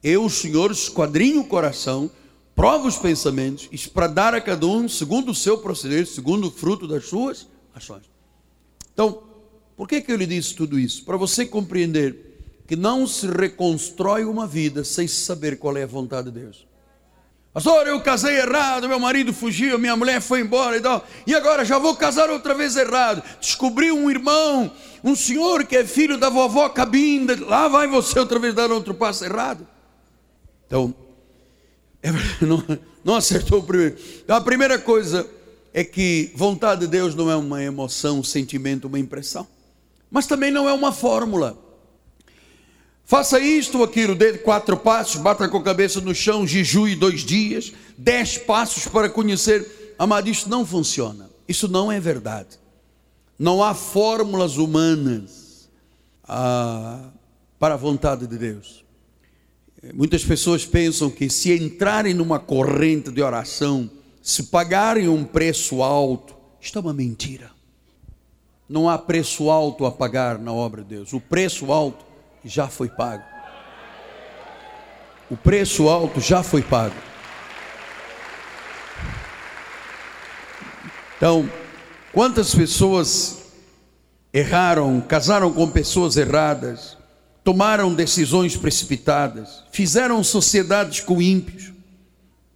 Eu, 0.03 0.25
o 0.25 0.29
Senhor, 0.29 0.71
esquadrinho 0.71 1.41
o 1.41 1.47
coração, 1.47 2.09
provo 2.55 2.87
os 2.87 2.97
pensamentos, 2.97 3.67
e 3.71 3.77
para 3.89 4.07
dar 4.07 4.35
a 4.35 4.41
cada 4.41 4.67
um, 4.67 4.87
segundo 4.87 5.31
o 5.31 5.35
seu 5.35 5.57
proceder, 5.57 6.05
segundo 6.05 6.47
o 6.47 6.51
fruto 6.51 6.87
das 6.87 7.05
suas 7.05 7.47
ações. 7.73 8.03
Então, 8.93 9.23
por 9.75 9.87
que, 9.87 10.01
que 10.01 10.11
eu 10.11 10.15
lhe 10.15 10.27
disse 10.27 10.53
tudo 10.53 10.79
isso? 10.79 11.03
Para 11.03 11.17
você 11.17 11.45
compreender 11.45 12.24
que 12.67 12.75
não 12.75 13.05
se 13.05 13.27
reconstrói 13.27 14.25
uma 14.25 14.47
vida 14.47 14.83
sem 14.83 15.07
saber 15.07 15.57
qual 15.57 15.77
é 15.77 15.83
a 15.83 15.87
vontade 15.87 16.31
de 16.31 16.39
Deus. 16.39 16.67
Pastor, 17.53 17.87
eu 17.87 18.01
casei 18.01 18.37
errado, 18.37 18.89
meu 18.89 18.99
marido 18.99 19.31
fugiu, 19.31 19.79
minha 19.79 19.95
mulher 19.95 20.19
foi 20.19 20.41
embora 20.41 20.75
e 20.75 20.81
tal. 20.81 21.07
E 21.25 21.33
agora 21.33 21.63
já 21.63 21.79
vou 21.79 21.95
casar 21.95 22.29
outra 22.29 22.53
vez 22.53 22.75
errado. 22.75 23.23
Descobri 23.39 23.93
um 23.93 24.11
irmão, 24.11 24.69
um 25.01 25.15
senhor 25.15 25.63
que 25.63 25.77
é 25.77 25.85
filho 25.85 26.17
da 26.17 26.29
vovó 26.29 26.67
Cabinda. 26.67 27.37
Lá 27.45 27.69
vai 27.69 27.87
você 27.87 28.19
outra 28.19 28.39
vez 28.39 28.53
dar 28.53 28.69
outro 28.71 28.93
passo 28.93 29.23
errado. 29.23 29.65
Então, 30.67 30.93
é 32.03 32.11
não, 32.45 32.61
não 33.05 33.15
acertou 33.15 33.59
o 33.59 33.63
primeiro. 33.63 33.95
Então, 34.21 34.35
a 34.35 34.41
primeira 34.41 34.77
coisa 34.77 35.25
é 35.73 35.81
que 35.81 36.33
vontade 36.35 36.81
de 36.81 36.87
Deus 36.87 37.15
não 37.15 37.31
é 37.31 37.37
uma 37.37 37.63
emoção, 37.63 38.19
um 38.19 38.23
sentimento, 38.23 38.89
uma 38.89 38.99
impressão. 38.99 39.47
Mas 40.11 40.27
também 40.27 40.51
não 40.51 40.67
é 40.67 40.73
uma 40.73 40.91
fórmula. 40.91 41.64
Faça 43.05 43.39
isto 43.39 43.77
ou 43.77 43.83
aquilo, 43.83 44.15
dê 44.15 44.33
quatro 44.39 44.75
passos, 44.75 45.21
bata 45.21 45.47
com 45.47 45.57
a 45.57 45.63
cabeça 45.63 46.01
no 46.01 46.13
chão, 46.15 46.45
jejue 46.45 46.95
dois 46.95 47.21
dias, 47.21 47.71
dez 47.95 48.37
passos 48.37 48.87
para 48.87 49.09
conhecer. 49.09 49.93
Amado, 49.97 50.27
isso 50.27 50.49
não 50.49 50.65
funciona. 50.65 51.29
Isso 51.47 51.67
não 51.67 51.91
é 51.91 51.99
verdade. 51.99 52.59
Não 53.37 53.63
há 53.63 53.75
fórmulas 53.75 54.57
humanas 54.57 55.69
ah, 56.23 57.11
para 57.59 57.75
a 57.75 57.77
vontade 57.77 58.25
de 58.25 58.37
Deus. 58.37 58.83
Muitas 59.93 60.23
pessoas 60.23 60.65
pensam 60.65 61.11
que 61.11 61.29
se 61.29 61.55
entrarem 61.55 62.13
numa 62.13 62.39
corrente 62.39 63.11
de 63.11 63.21
oração, 63.21 63.89
se 64.19 64.43
pagarem 64.43 65.07
um 65.07 65.23
preço 65.23 65.83
alto, 65.83 66.35
isto 66.59 66.79
é 66.79 66.81
uma 66.81 66.93
mentira. 66.93 67.51
Não 68.67 68.89
há 68.89 68.97
preço 68.97 69.51
alto 69.51 69.85
a 69.85 69.91
pagar 69.91 70.39
na 70.39 70.51
obra 70.51 70.81
de 70.81 70.95
Deus. 70.95 71.13
O 71.13 71.21
preço 71.21 71.71
alto 71.71 72.04
já 72.45 72.67
foi 72.67 72.89
pago. 72.89 73.23
O 75.29 75.35
preço 75.35 75.89
alto 75.89 76.21
já 76.21 76.43
foi 76.43 76.61
pago. 76.61 76.95
Então, 81.17 81.49
quantas 82.13 82.53
pessoas 82.53 83.45
erraram, 84.31 85.01
casaram 85.01 85.51
com 85.51 85.69
pessoas 85.71 86.17
erradas, 86.17 86.97
tomaram 87.43 87.93
decisões 87.93 88.55
precipitadas, 88.57 89.63
fizeram 89.71 90.23
sociedades 90.23 90.99
com 90.99 91.21
ímpios, 91.21 91.71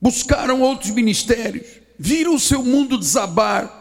buscaram 0.02 0.62
outros 0.62 0.92
ministérios, 0.92 1.66
viram 1.98 2.36
o 2.36 2.40
seu 2.40 2.64
mundo 2.64 2.98
desabar, 2.98 3.72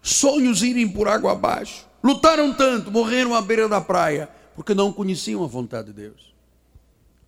sonhos 0.00 0.62
irem 0.62 0.88
por 0.88 1.08
água 1.08 1.32
abaixo, 1.32 1.86
lutaram 2.02 2.52
tanto, 2.54 2.90
morreram 2.90 3.34
à 3.34 3.42
beira 3.42 3.68
da 3.68 3.80
praia, 3.80 4.28
porque 4.54 4.74
não 4.74 4.92
conheciam 4.92 5.42
a 5.42 5.46
vontade 5.46 5.88
de 5.88 5.94
Deus. 5.94 6.34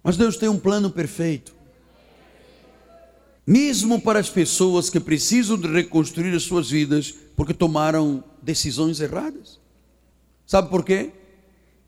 Mas 0.02 0.16
Deus 0.16 0.36
tem 0.36 0.48
um 0.48 0.58
plano 0.58 0.90
perfeito. 0.90 1.54
Mesmo 3.46 4.00
para 4.00 4.18
as 4.18 4.28
pessoas 4.28 4.90
que 4.90 5.00
precisam 5.00 5.56
de 5.58 5.68
reconstruir 5.68 6.34
as 6.34 6.42
suas 6.42 6.70
vidas 6.70 7.14
porque 7.36 7.54
tomaram 7.54 8.22
decisões 8.42 9.00
erradas. 9.00 9.58
Sabe 10.46 10.68
por 10.68 10.84
quê? 10.84 11.10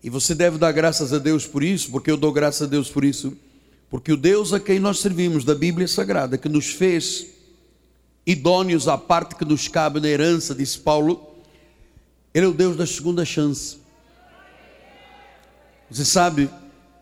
E 0.03 0.09
você 0.09 0.33
deve 0.33 0.57
dar 0.57 0.71
graças 0.71 1.11
a 1.11 1.17
Deus 1.17 1.45
por 1.45 1.63
isso, 1.63 1.91
porque 1.91 2.09
eu 2.09 2.17
dou 2.17 2.31
graças 2.31 2.61
a 2.61 2.65
Deus 2.65 2.89
por 2.89 3.03
isso, 3.03 3.35
porque 3.89 4.13
o 4.13 4.17
Deus 4.17 4.53
a 4.53 4.59
quem 4.59 4.79
nós 4.79 4.99
servimos 4.99 5.43
da 5.43 5.55
Bíblia 5.55 5.87
Sagrada, 5.87 6.37
que 6.37 6.47
nos 6.47 6.67
fez 6.67 7.27
idôneos 8.25 8.87
à 8.87 8.97
parte 8.97 9.35
que 9.35 9.43
nos 9.43 9.67
cabe 9.67 9.99
na 9.99 10.07
herança, 10.07 10.53
disse 10.53 10.77
Paulo, 10.77 11.35
Ele 12.33 12.45
é 12.45 12.49
o 12.49 12.53
Deus 12.53 12.77
da 12.77 12.85
segunda 12.85 13.25
chance. 13.25 13.77
Você 15.89 16.05
sabe, 16.05 16.47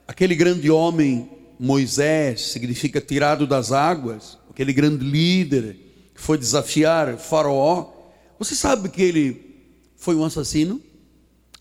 aquele 0.07 0.33
grande 0.33 0.71
homem, 0.71 1.29
Moisés, 1.59 2.51
significa 2.51 3.01
tirado 3.01 3.45
das 3.45 3.73
águas, 3.73 4.37
aquele 4.49 4.71
grande 4.71 5.03
líder 5.03 5.75
que 6.15 6.21
foi 6.21 6.37
desafiar 6.37 7.17
Faraó. 7.17 7.91
Você 8.39 8.55
sabe 8.55 8.87
que 8.87 9.01
ele 9.01 9.55
foi 9.97 10.15
um 10.15 10.23
assassino? 10.23 10.81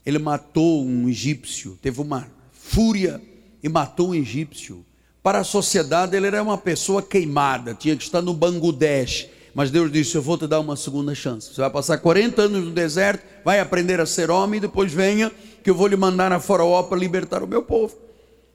Ele 0.05 0.21
matou 0.21 0.87
um 0.87 1.09
egípcio, 1.09 1.77
teve 1.83 2.01
uma 2.01 2.29
fúria 2.53 3.21
e 3.61 3.69
matou 3.69 4.11
um 4.11 4.15
egípcio. 4.15 4.87
Para 5.21 5.41
a 5.41 5.45
sociedade, 5.45 6.17
ele 6.17 6.29
era 6.29 6.41
uma 6.41 6.57
pessoa 6.57 7.03
queimada, 7.03 7.75
tinha 7.75 7.97
que 7.97 8.05
estar 8.05 8.23
no 8.23 8.33
Bangladesh. 8.33 9.27
Mas 9.53 9.71
Deus 9.71 9.91
disse: 9.91 10.15
Eu 10.15 10.23
vou 10.23 10.39
te 10.39 10.47
dar 10.47 10.61
uma 10.61 10.77
segunda 10.77 11.15
chance. 11.15 11.53
Você 11.53 11.61
vai 11.61 11.71
passar 11.71 11.99
40 11.99 12.43
anos 12.43 12.65
no 12.67 12.71
deserto, 12.71 13.25
vai 13.45 13.59
aprender 13.59 14.01
a 14.01 14.07
ser 14.07 14.31
homem, 14.31 14.59
e 14.59 14.61
depois 14.61 14.93
venha 14.93 15.33
que 15.67 15.71
eu 15.71 15.75
vou 15.75 15.89
lhe 15.89 15.97
mandar 15.97 16.33
a 16.33 16.39
Faraó 16.39 16.81
para 16.85 16.97
libertar 16.97 17.43
o 17.43 17.47
meu 17.49 17.61
povo. 17.61 17.93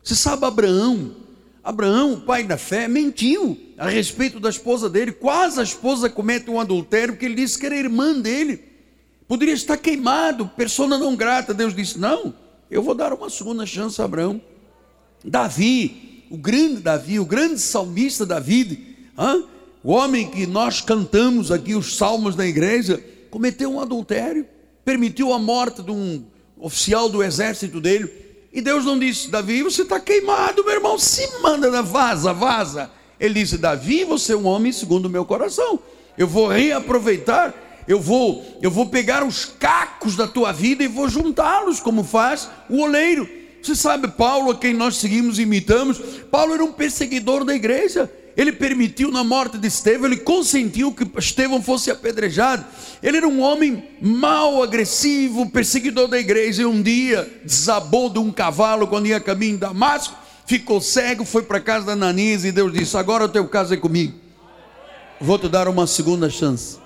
Você 0.02 0.16
sabe, 0.16 0.46
Abraão, 0.46 1.12
Abraão, 1.62 2.14
o 2.14 2.22
pai 2.22 2.42
da 2.46 2.58
fé, 2.58 2.88
mentiu 2.88 3.60
a 3.78 3.90
respeito 3.90 4.40
da 4.40 4.50
esposa 4.50 4.90
dele. 4.90 5.12
Quase 5.12 5.60
a 5.60 5.64
esposa 5.64 6.10
comete 6.10 6.50
um 6.50 6.58
adultério, 6.58 7.14
porque 7.14 7.26
ele 7.26 7.36
disse 7.36 7.60
que 7.60 7.66
era 7.66 7.76
irmã 7.76 8.18
dele. 8.18 8.64
Poderia 9.28 9.54
estar 9.54 9.76
queimado, 9.76 10.48
persona 10.56 10.98
não 10.98 11.14
grata. 11.14 11.54
Deus 11.54 11.76
disse: 11.76 12.00
Não, 12.00 12.34
eu 12.70 12.82
vou 12.82 12.96
dar 12.96 13.12
uma 13.12 13.30
segunda 13.30 13.66
chance 13.66 14.02
a 14.02 14.06
Abraão. 14.06 14.42
Davi, 15.22 16.24
o 16.32 16.38
grande 16.38 16.78
Davi, 16.78 17.20
o 17.20 17.26
grande 17.26 17.60
salmista 17.60 18.26
Davi, 18.26 18.96
o 19.84 19.92
homem 19.92 20.32
que 20.32 20.48
nós 20.48 20.80
cantamos 20.80 21.52
aqui 21.52 21.76
os 21.76 21.98
salmos 21.98 22.38
da 22.38 22.48
igreja, 22.48 23.04
cometeu 23.30 23.70
um 23.70 23.82
adultério, 23.82 24.48
permitiu 24.86 25.34
a 25.34 25.40
morte 25.40 25.82
de 25.84 25.92
um 25.92 26.31
oficial 26.62 27.10
do 27.10 27.22
exército 27.24 27.82
dele. 27.82 28.10
E 28.54 28.62
Deus 28.62 28.86
não 28.86 28.98
disse, 28.98 29.30
Davi, 29.30 29.64
você 29.64 29.82
está 29.82 30.00
queimado, 30.00 30.64
meu 30.64 30.74
irmão, 30.74 30.98
se 30.98 31.28
manda, 31.42 31.82
vaza, 31.82 32.32
vaza. 32.32 32.92
Ele 33.20 33.42
disse, 33.42 33.58
Davi, 33.58 34.06
você 34.06 34.34
é 34.34 34.38
um 34.38 34.46
homem 34.46 34.72
segundo 34.72 35.06
o 35.06 35.10
meu 35.10 35.26
coração. 35.26 35.80
Eu 36.18 36.28
vou 36.28 36.48
reaproveitar, 36.48 37.54
eu 37.88 38.00
vou, 38.00 38.46
eu 38.62 38.70
vou 38.70 38.88
pegar 38.88 39.24
os 39.24 39.46
cacos 39.46 40.16
da 40.16 40.28
tua 40.28 40.52
vida 40.52 40.84
e 40.84 40.88
vou 40.88 41.10
juntá-los, 41.10 41.80
como 41.80 42.04
faz 42.04 42.50
o 42.70 42.82
oleiro. 42.82 43.28
Você 43.62 43.76
sabe, 43.76 44.08
Paulo, 44.08 44.52
a 44.52 44.56
quem 44.56 44.74
nós 44.74 44.98
seguimos 44.98 45.40
e 45.40 45.44
imitamos, 45.44 46.00
Paulo 46.30 46.54
era 46.54 46.64
um 46.64 46.72
perseguidor 46.72 47.44
da 47.44 47.56
igreja 47.56 48.12
ele 48.36 48.52
permitiu 48.52 49.12
na 49.12 49.24
morte 49.24 49.58
de 49.58 49.68
Estevão, 49.68 50.06
ele 50.06 50.18
consentiu 50.18 50.94
que 50.94 51.08
Estevão 51.18 51.62
fosse 51.62 51.92
apedrejado. 51.92 52.66
Ele 53.04 53.18
era 53.18 53.28
um 53.28 53.42
homem 53.42 53.84
mau, 54.02 54.64
agressivo, 54.64 55.50
perseguidor 55.50 56.08
da 56.08 56.20
igreja. 56.20 56.62
E 56.62 56.66
um 56.66 56.82
dia 56.82 57.42
desabou 57.44 58.10
de 58.10 58.20
um 58.20 58.32
cavalo 58.32 58.88
quando 58.88 59.08
ia 59.08 59.20
caminho 59.20 59.54
de 59.54 59.60
Damasco, 59.60 60.16
ficou 60.46 60.80
cego, 60.80 61.26
foi 61.26 61.44
para 61.44 61.60
casa 61.60 61.88
da 61.88 61.92
Ananias 61.94 62.46
e 62.46 62.52
Deus 62.52 62.72
disse: 62.72 62.96
Agora 62.98 63.26
o 63.26 63.30
teu 63.30 63.48
caso 63.48 63.74
é 63.74 63.78
comigo, 63.78 64.18
vou 65.20 65.38
te 65.38 65.50
dar 65.50 65.68
uma 65.68 65.86
segunda 65.86 66.30
chance. 66.30 66.80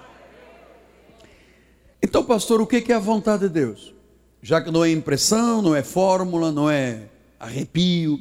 Então, 2.02 2.24
pastor, 2.24 2.62
o 2.62 2.68
que 2.68 2.92
é 2.92 2.96
a 2.96 3.00
vontade 3.00 3.44
de 3.44 3.50
Deus? 3.50 3.94
Já 4.42 4.62
que 4.62 4.70
não 4.70 4.86
é 4.86 4.92
impressão, 4.92 5.62
não 5.62 5.76
é 5.76 5.82
fórmula, 5.82 6.52
não 6.52 6.70
é 6.70 7.10
arrepio, 7.40 8.20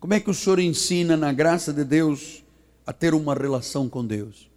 como 0.00 0.14
é 0.14 0.18
que 0.18 0.30
o 0.30 0.34
senhor 0.34 0.58
ensina 0.58 1.14
na 1.14 1.30
graça 1.30 1.74
de 1.74 1.84
Deus? 1.84 2.42
A 2.86 2.92
ter 2.92 3.14
uma 3.14 3.34
relação 3.34 3.88
com 3.88 4.04
Deus, 4.04 4.50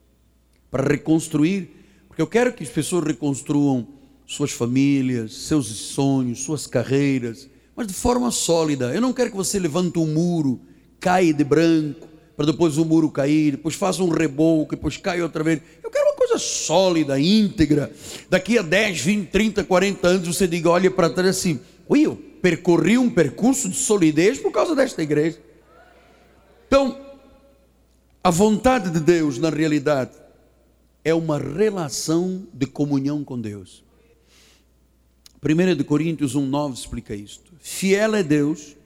para 0.71 0.87
reconstruir, 0.87 1.69
porque 2.07 2.21
eu 2.21 2.27
quero 2.27 2.53
que 2.53 2.63
as 2.63 2.69
pessoas 2.69 3.05
reconstruam 3.05 3.87
suas 4.25 4.51
famílias, 4.51 5.33
seus 5.33 5.67
sonhos, 5.67 6.43
suas 6.43 6.65
carreiras, 6.65 7.49
mas 7.75 7.87
de 7.87 7.93
forma 7.93 8.31
sólida. 8.31 8.93
Eu 8.93 9.01
não 9.01 9.13
quero 9.13 9.31
que 9.31 9.35
você 9.35 9.59
levante 9.59 9.99
um 9.99 10.07
muro, 10.07 10.61
caia 10.99 11.33
de 11.33 11.43
branco, 11.43 12.07
para 12.35 12.47
depois 12.47 12.77
o 12.77 12.85
muro 12.85 13.09
cair, 13.11 13.51
depois 13.51 13.75
faça 13.75 14.01
um 14.03 14.09
reboco, 14.09 14.75
depois 14.75 14.97
caia 14.97 15.23
outra 15.23 15.43
vez. 15.43 15.61
Eu 15.83 15.91
quero 15.91 16.05
uma 16.05 16.15
coisa 16.15 16.37
sólida, 16.39 17.19
íntegra. 17.19 17.91
Daqui 18.29 18.57
a 18.57 18.61
10, 18.61 19.01
20, 19.01 19.29
30, 19.29 19.63
40 19.63 20.07
anos 20.07 20.27
você 20.27 20.47
diga, 20.47 20.69
olha 20.69 20.89
para 20.89 21.09
trás 21.09 21.29
assim, 21.29 21.59
Will, 21.89 22.15
percorri 22.41 22.97
um 22.97 23.09
percurso 23.09 23.69
de 23.69 23.75
solidez 23.75 24.39
por 24.39 24.51
causa 24.51 24.75
desta 24.75 25.03
igreja. 25.03 25.39
Então, 26.67 26.97
a 28.23 28.29
vontade 28.29 28.89
de 28.89 29.01
Deus, 29.01 29.37
na 29.37 29.49
realidade, 29.49 30.11
é 31.03 31.13
uma 31.13 31.37
relação 31.37 32.47
de 32.53 32.65
comunhão 32.65 33.23
com 33.23 33.39
Deus. 33.39 33.83
1 35.43 35.75
de 35.75 35.83
Coríntios 35.83 36.33
1,9 36.33 36.73
explica 36.73 37.13
isto. 37.13 37.51
Fiel 37.59 38.15
é 38.15 38.23
Deus, 38.23 38.77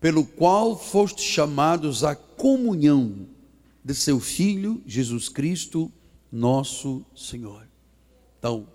pelo 0.00 0.24
qual 0.24 0.78
foste 0.78 1.22
chamados 1.22 2.04
à 2.04 2.14
comunhão 2.14 3.26
de 3.84 3.94
seu 3.94 4.20
Filho 4.20 4.80
Jesus 4.86 5.28
Cristo, 5.28 5.90
nosso 6.30 7.04
Senhor. 7.16 7.66
Então, 8.38 8.68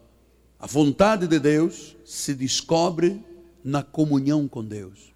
a 0.60 0.68
vontade 0.68 1.28
de 1.28 1.40
Deus 1.40 1.96
se 2.04 2.34
descobre 2.34 3.22
na 3.64 3.82
comunhão 3.82 4.50
com 4.50 4.64
Deus. 4.64 5.14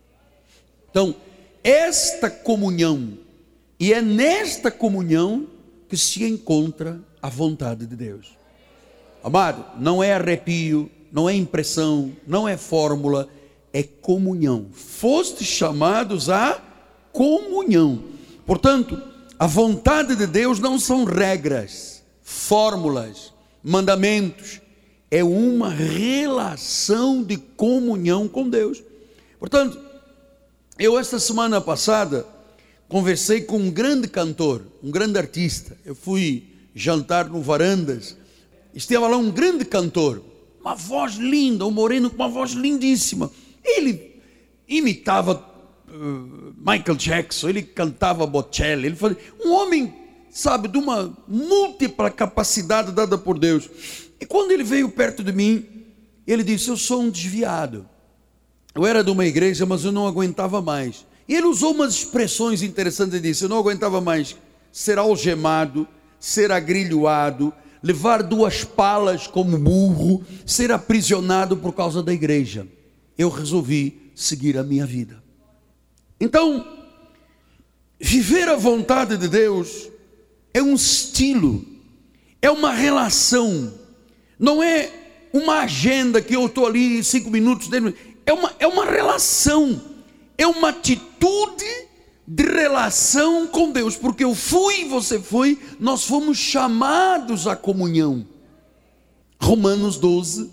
Então, 0.89 1.13
esta 1.61 2.29
comunhão, 2.29 3.17
e 3.79 3.93
é 3.93 4.01
nesta 4.01 4.71
comunhão 4.71 5.47
que 5.87 5.95
se 5.95 6.23
encontra 6.23 6.99
a 7.21 7.29
vontade 7.29 7.85
de 7.85 7.95
Deus. 7.95 8.37
Amado, 9.23 9.63
não 9.79 10.03
é 10.03 10.13
arrepio, 10.13 10.89
não 11.11 11.29
é 11.29 11.33
impressão, 11.33 12.11
não 12.25 12.47
é 12.47 12.57
fórmula, 12.57 13.27
é 13.71 13.83
comunhão. 13.83 14.67
Foste 14.71 15.43
chamados 15.43 16.29
a 16.29 16.61
comunhão. 17.11 18.03
Portanto, 18.45 19.01
a 19.37 19.45
vontade 19.45 20.15
de 20.15 20.25
Deus 20.25 20.59
não 20.59 20.79
são 20.79 21.03
regras, 21.03 22.03
fórmulas, 22.23 23.33
mandamentos, 23.63 24.61
é 25.09 25.23
uma 25.23 25.69
relação 25.69 27.23
de 27.23 27.37
comunhão 27.37 28.27
com 28.27 28.49
Deus. 28.49 28.83
Portanto, 29.39 29.79
eu 30.79 30.97
esta 30.97 31.19
semana 31.19 31.61
passada 31.61 32.25
conversei 32.87 33.41
com 33.41 33.57
um 33.57 33.71
grande 33.71 34.07
cantor, 34.07 34.63
um 34.83 34.89
grande 34.91 35.17
artista. 35.17 35.77
Eu 35.85 35.95
fui 35.95 36.43
jantar 36.73 37.29
no 37.29 37.41
Varandas. 37.41 38.17
Estava 38.73 39.07
lá 39.07 39.17
um 39.17 39.31
grande 39.31 39.65
cantor, 39.65 40.23
uma 40.61 40.75
voz 40.75 41.15
linda, 41.15 41.65
um 41.65 41.71
moreno 41.71 42.09
com 42.09 42.15
uma 42.15 42.29
voz 42.29 42.51
lindíssima. 42.51 43.31
Ele 43.63 44.21
imitava 44.67 45.43
uh, 45.89 46.53
Michael 46.57 46.95
Jackson, 46.97 47.49
ele 47.49 47.63
cantava 47.63 48.27
Bocelli, 48.27 48.87
ele 48.87 48.95
fazia, 48.95 49.17
um 49.43 49.51
homem, 49.51 49.93
sabe, 50.29 50.67
de 50.67 50.77
uma 50.77 51.17
múltipla 51.27 52.11
capacidade 52.11 52.91
dada 52.91 53.17
por 53.17 53.39
Deus. 53.39 53.69
E 54.19 54.25
quando 54.25 54.51
ele 54.51 54.63
veio 54.63 54.89
perto 54.89 55.23
de 55.23 55.31
mim, 55.31 55.65
ele 56.25 56.43
disse: 56.43 56.69
Eu 56.69 56.77
sou 56.77 57.01
um 57.01 57.09
desviado. 57.09 57.87
Eu 58.75 58.85
era 58.85 59.03
de 59.03 59.09
uma 59.09 59.25
igreja, 59.25 59.65
mas 59.65 59.83
eu 59.83 59.91
não 59.91 60.05
aguentava 60.05 60.61
mais. 60.61 61.05
E 61.27 61.35
ele 61.35 61.47
usou 61.47 61.73
umas 61.73 61.93
expressões 61.93 62.61
interessantes. 62.61 63.13
Ele 63.13 63.29
disse: 63.29 63.43
Eu 63.43 63.49
não 63.49 63.57
aguentava 63.57 63.99
mais 63.99 64.35
ser 64.71 64.97
algemado, 64.97 65.87
ser 66.19 66.51
agrilhoado, 66.51 67.53
levar 67.81 68.23
duas 68.23 68.63
palas 68.63 69.27
como 69.27 69.57
burro, 69.57 70.23
ser 70.45 70.71
aprisionado 70.71 71.57
por 71.57 71.73
causa 71.73 72.01
da 72.01 72.13
igreja. 72.13 72.67
Eu 73.17 73.29
resolvi 73.29 74.11
seguir 74.15 74.57
a 74.57 74.63
minha 74.63 74.85
vida. 74.85 75.23
Então, 76.19 76.65
viver 77.99 78.47
a 78.47 78.55
vontade 78.55 79.17
de 79.17 79.27
Deus 79.27 79.89
é 80.53 80.61
um 80.61 80.73
estilo, 80.73 81.63
é 82.41 82.49
uma 82.49 82.71
relação 82.71 83.73
não 84.39 84.61
é 84.61 84.91
uma 85.33 85.61
agenda 85.61 86.21
que 86.21 86.35
eu 86.35 86.45
estou 86.45 86.65
ali 86.65 87.03
cinco 87.03 87.29
minutos, 87.29 87.69
é 88.25 88.33
uma, 88.33 88.53
é 88.59 88.67
uma 88.67 88.85
relação, 88.85 89.81
é 90.37 90.45
uma 90.45 90.69
atitude 90.69 91.65
de 92.27 92.43
relação 92.43 93.47
com 93.47 93.71
Deus, 93.71 93.95
porque 93.95 94.23
eu 94.23 94.35
fui, 94.35 94.85
você 94.85 95.19
foi, 95.19 95.57
nós 95.79 96.03
fomos 96.03 96.37
chamados 96.37 97.47
à 97.47 97.55
comunhão. 97.55 98.25
Romanos 99.41 99.97
12, 99.97 100.51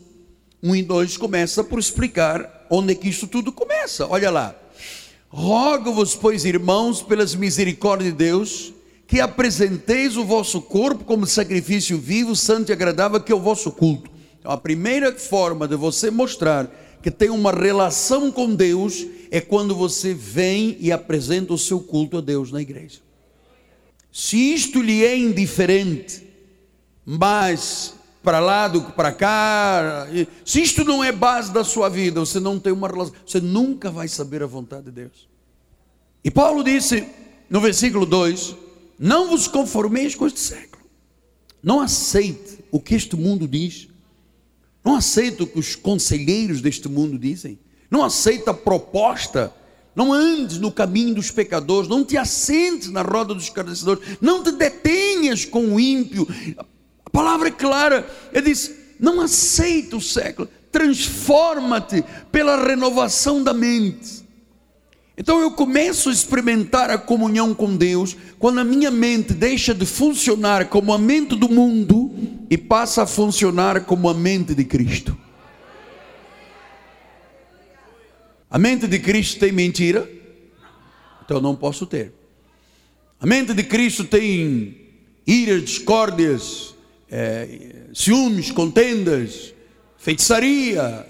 1 0.63 0.77
e 0.77 0.83
2 0.83 1.17
começa 1.17 1.65
por 1.65 1.79
explicar 1.79 2.67
onde 2.71 2.93
é 2.93 2.95
que 2.95 3.09
isso 3.09 3.27
tudo 3.27 3.51
começa. 3.51 4.07
Olha 4.07 4.31
lá. 4.31 4.55
Rogo-vos, 5.29 6.15
pois, 6.15 6.45
irmãos, 6.45 7.03
pelas 7.03 7.35
misericórdias 7.35 8.13
de 8.13 8.17
Deus, 8.17 8.73
que 9.07 9.21
apresenteis 9.21 10.17
o 10.17 10.25
vosso 10.25 10.63
corpo 10.63 11.05
como 11.05 11.27
sacrifício 11.27 11.99
vivo, 11.99 12.37
santo 12.37 12.71
e 12.71 12.73
agradável, 12.73 13.21
que 13.21 13.33
é 13.33 13.35
o 13.35 13.41
vosso 13.41 13.73
culto. 13.73 14.09
Então, 14.39 14.53
a 14.53 14.57
primeira 14.57 15.13
forma 15.13 15.67
de 15.67 15.75
você 15.75 16.09
mostrar 16.11 16.71
que 17.03 17.11
tem 17.11 17.31
uma 17.31 17.51
relação 17.51 18.31
com 18.31 18.55
Deus 18.55 19.07
é 19.35 19.41
quando 19.41 19.75
você 19.75 20.15
vem 20.15 20.77
e 20.79 20.93
apresenta 20.93 21.53
o 21.53 21.59
seu 21.59 21.81
culto 21.81 22.19
a 22.19 22.21
Deus 22.21 22.53
na 22.53 22.63
igreja. 22.63 23.01
Se 24.13 24.37
isto 24.37 24.81
lhe 24.81 25.05
é 25.05 25.19
indiferente, 25.19 26.23
mas 27.05 27.95
para 28.23 28.39
lá 28.39 28.69
do 28.69 28.81
que 28.81 28.93
para 28.93 29.11
cá, 29.11 30.07
se 30.45 30.63
isto 30.63 30.85
não 30.85 31.03
é 31.03 31.11
base 31.11 31.53
da 31.53 31.65
sua 31.65 31.89
vida, 31.89 32.21
você 32.21 32.39
não 32.39 32.61
tem 32.61 32.73
uma 32.73 32.87
relação, 32.87 33.13
você 33.27 33.41
nunca 33.41 33.91
vai 33.91 34.07
saber 34.07 34.41
a 34.41 34.47
vontade 34.47 34.85
de 34.85 34.93
Deus. 34.93 35.29
E 36.23 36.31
Paulo 36.31 36.63
disse 36.63 37.05
no 37.51 37.61
versículo 37.61 38.07
2: 38.07 38.55
não 38.97 39.31
vos 39.31 39.49
conformeis 39.49 40.15
com 40.15 40.29
este 40.29 40.39
século. 40.39 40.85
Não 41.61 41.81
aceite 41.81 42.61
o 42.71 42.79
que 42.79 42.95
este 42.95 43.17
mundo 43.17 43.49
diz. 43.49 43.89
Não 44.85 44.95
aceite 44.95 45.43
o 45.43 45.47
que 45.49 45.59
os 45.59 45.75
conselheiros 45.75 46.61
deste 46.61 46.89
mundo 46.89 47.19
dizem. 47.19 47.59
Não 47.95 48.03
aceite 48.03 48.51
a 48.51 48.53
proposta. 48.53 49.55
Não 49.95 50.13
andes 50.13 50.59
no 50.59 50.73
caminho 50.73 51.15
dos 51.15 51.31
pecadores. 51.31 51.89
Não 51.89 52.05
te 52.05 52.17
assentes 52.17 52.91
na 52.91 53.03
roda 53.03 53.33
dos 53.33 53.45
escarnecedores. 53.45 54.19
Não 54.21 54.43
te 54.43 54.51
detenhas 54.51 55.45
com 55.45 55.65
o 55.67 55.79
ímpio. 55.79 56.27
A 57.07 57.11
palavra 57.11 57.47
é 57.47 57.53
clara. 57.53 58.05
Ele 58.33 58.47
diz: 58.47 58.75
não 58.99 59.21
aceite 59.21 59.95
o 59.95 60.01
século. 60.01 60.49
Transforma-te 60.73 62.05
pela 62.33 62.67
renovação 62.67 63.45
da 63.45 63.55
mente. 63.55 64.25
Então 65.17 65.39
eu 65.39 65.53
começo 65.53 66.09
a 66.09 66.13
experimentar 66.13 66.91
a 66.91 66.99
comunhão 66.99 67.55
com 67.55 67.77
Deus 67.77 68.17
quando 68.41 68.59
a 68.59 68.65
minha 68.65 68.91
mente 68.91 69.33
deixa 69.33 69.73
de 69.73 69.87
funcionar 69.87 70.69
como 70.69 70.93
a 70.93 70.99
mente 70.99 71.37
do 71.37 71.49
mundo 71.49 72.11
e 72.51 72.59
passa 72.59 73.05
a 73.05 73.07
funcionar 73.07 73.85
como 73.85 74.09
a 74.09 74.15
mente 74.15 74.53
de 74.53 74.65
Cristo. 74.65 75.17
A 78.55 78.59
mente 78.59 78.87
de 78.87 79.01
Cristo 79.01 79.41
tem 79.41 79.51
mentira? 79.51 80.09
Então 81.25 81.41
não 81.41 81.57
posso 81.57 81.87
ter. 81.87 82.13
A 83.19 83.27
mente 83.27 83.53
de 83.53 83.65
Cristo 83.65 84.05
tem 84.05 84.93
iras, 85.27 85.65
discórdias, 85.65 86.73
é, 87.11 87.89
ciúmes, 87.93 88.53
contendas, 88.53 89.53
feitiçaria? 89.99 91.05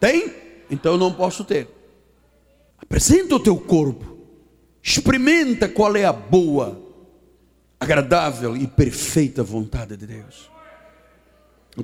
Tem? 0.00 0.32
Então 0.70 0.96
não 0.96 1.12
posso 1.12 1.44
ter. 1.44 1.68
Apresenta 2.78 3.34
o 3.34 3.40
teu 3.40 3.58
corpo. 3.58 4.16
Experimenta 4.82 5.68
qual 5.68 5.94
é 5.96 6.06
a 6.06 6.14
boa, 6.14 6.80
agradável 7.78 8.56
e 8.56 8.66
perfeita 8.66 9.42
vontade 9.42 9.98
de 9.98 10.06
Deus. 10.06 10.50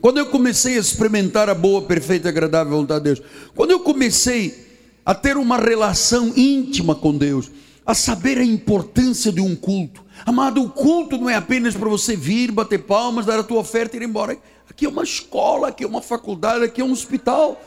Quando 0.01 0.17
eu 0.17 0.31
comecei 0.31 0.79
a 0.79 0.81
experimentar 0.81 1.51
a 1.51 1.55
boa, 1.55 1.83
perfeita 1.83 2.29
e 2.29 2.31
agradável 2.31 2.73
vontade 2.73 3.05
de 3.05 3.15
Deus, 3.15 3.23
quando 3.55 3.73
eu 3.73 3.81
comecei 3.81 4.72
a 5.05 5.15
ter 5.15 5.37
uma 5.37 5.57
relação 5.57 6.33
íntima 6.37 6.95
com 6.95 7.17
Deus, 7.17 7.51
a 7.85 7.95
saber 7.95 8.39
a 8.39 8.45
importância 8.45 9.33
de 9.33 9.41
um 9.41 9.57
culto. 9.57 10.05
Amado, 10.25 10.63
o 10.63 10.71
culto 10.71 11.19
não 11.19 11.29
é 11.29 11.35
apenas 11.35 11.75
para 11.75 11.89
você 11.89 12.15
vir, 12.15 12.53
bater 12.53 12.79
palmas, 12.85 13.27
dar 13.27 13.39
a 13.39 13.43
tua 13.43 13.59
oferta 13.59 13.97
e 13.97 14.01
ir 14.01 14.05
embora. 14.05 14.39
Aqui 14.71 14.87
é 14.87 14.89
uma 14.89 15.03
escola, 15.03 15.69
aqui 15.69 15.83
é 15.83 15.87
uma 15.87 16.01
faculdade, 16.01 16.65
aqui 16.65 16.81
é 16.81 16.85
um 16.85 16.93
hospital. 16.93 17.61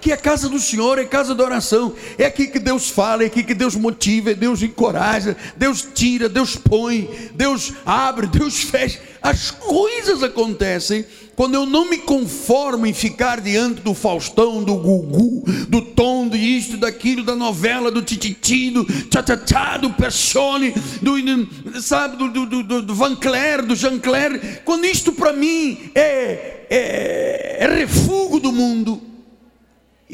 Aqui 0.00 0.12
é 0.12 0.16
casa 0.16 0.48
do 0.48 0.58
Senhor, 0.58 0.98
é 0.98 1.04
casa 1.04 1.34
da 1.34 1.44
oração. 1.44 1.94
É 2.16 2.24
aqui 2.24 2.46
que 2.46 2.58
Deus 2.58 2.88
fala, 2.88 3.22
é 3.22 3.26
aqui 3.26 3.42
que 3.42 3.52
Deus 3.52 3.76
motiva, 3.76 4.32
Deus 4.32 4.62
encoraja, 4.62 5.36
Deus 5.58 5.86
tira, 5.94 6.26
Deus 6.26 6.56
põe, 6.56 7.06
Deus 7.34 7.74
abre, 7.84 8.26
Deus 8.32 8.62
fecha. 8.62 8.98
As 9.20 9.50
coisas 9.50 10.22
acontecem 10.22 11.04
quando 11.36 11.54
eu 11.54 11.66
não 11.66 11.90
me 11.90 11.98
conformo 11.98 12.86
em 12.86 12.94
ficar 12.94 13.42
diante 13.42 13.82
do 13.82 13.92
Faustão, 13.92 14.64
do 14.64 14.74
Gugu, 14.76 15.44
do 15.68 15.82
Tom, 15.82 16.30
de 16.30 16.38
isto, 16.38 16.78
daquilo, 16.78 17.22
da 17.22 17.36
novela, 17.36 17.90
do 17.90 18.00
Tititi, 18.00 18.70
do 18.70 18.86
Tchatchá, 18.86 19.76
do 19.76 19.90
Persone, 19.90 20.72
do, 21.02 21.82
sabe, 21.82 22.16
do, 22.16 22.46
do, 22.46 22.62
do, 22.62 22.82
do 22.82 22.94
Van 22.94 23.14
Clair, 23.16 23.66
do 23.66 23.76
Jean 23.76 23.98
Clair. 23.98 24.62
Quando 24.64 24.86
isto 24.86 25.12
para 25.12 25.34
mim 25.34 25.90
é, 25.94 26.64
é, 26.70 27.56
é 27.60 27.74
refúgio 27.74 28.40
do 28.40 28.50
mundo 28.50 29.09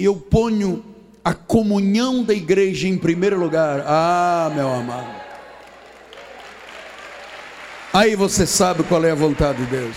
eu 0.05 0.17
ponho 0.17 0.85
a 1.25 1.33
comunhão 1.33 2.23
da 2.23 2.35
igreja 2.35 2.87
em 2.87 2.99
primeiro 2.99 3.39
lugar. 3.39 3.83
Ah, 3.87 4.51
meu 4.55 4.73
amado. 4.73 5.27
Aí 7.93 8.15
você 8.15 8.47
sabe 8.47 8.83
qual 8.83 9.05
é 9.05 9.11
a 9.11 9.15
vontade 9.15 9.65
de 9.65 9.71
Deus. 9.71 9.97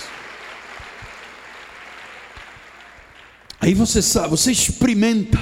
Aí 3.60 3.74
você 3.74 4.02
sabe, 4.02 4.30
você 4.30 4.52
experimenta 4.52 5.38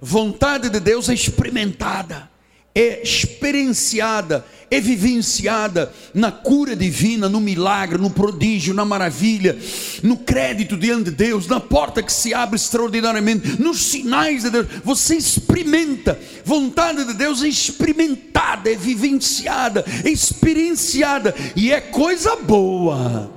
vontade 0.00 0.70
de 0.70 0.80
Deus 0.80 1.10
é 1.10 1.14
experimentada, 1.14 2.29
é 2.74 3.02
experienciada, 3.02 4.44
é 4.70 4.80
vivenciada 4.80 5.92
na 6.14 6.30
cura 6.30 6.76
divina, 6.76 7.28
no 7.28 7.40
milagre, 7.40 7.98
no 7.98 8.10
prodígio, 8.10 8.72
na 8.72 8.84
maravilha, 8.84 9.58
no 10.02 10.16
crédito 10.16 10.76
diante 10.76 11.10
de 11.10 11.16
Deus, 11.16 11.48
na 11.48 11.58
porta 11.58 12.02
que 12.02 12.12
se 12.12 12.32
abre 12.32 12.54
extraordinariamente, 12.56 13.60
nos 13.60 13.82
sinais 13.82 14.44
de 14.44 14.50
Deus. 14.50 14.68
Você 14.84 15.16
experimenta, 15.16 16.18
vontade 16.44 17.04
de 17.04 17.14
Deus 17.14 17.42
é 17.42 17.48
experimentada, 17.48 18.70
é 18.70 18.76
vivenciada, 18.76 19.84
é 20.04 20.08
experienciada. 20.08 21.34
E 21.56 21.72
é 21.72 21.80
coisa 21.80 22.36
boa, 22.36 23.32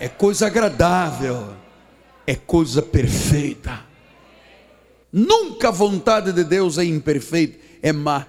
é 0.00 0.08
coisa 0.08 0.46
agradável, 0.46 1.50
é 2.26 2.34
coisa 2.34 2.80
perfeita. 2.80 3.84
Nunca 5.12 5.68
a 5.68 5.72
vontade 5.72 6.32
de 6.32 6.44
Deus 6.44 6.78
é 6.78 6.84
imperfeita, 6.84 7.65
é 7.86 7.92
má, 7.92 8.26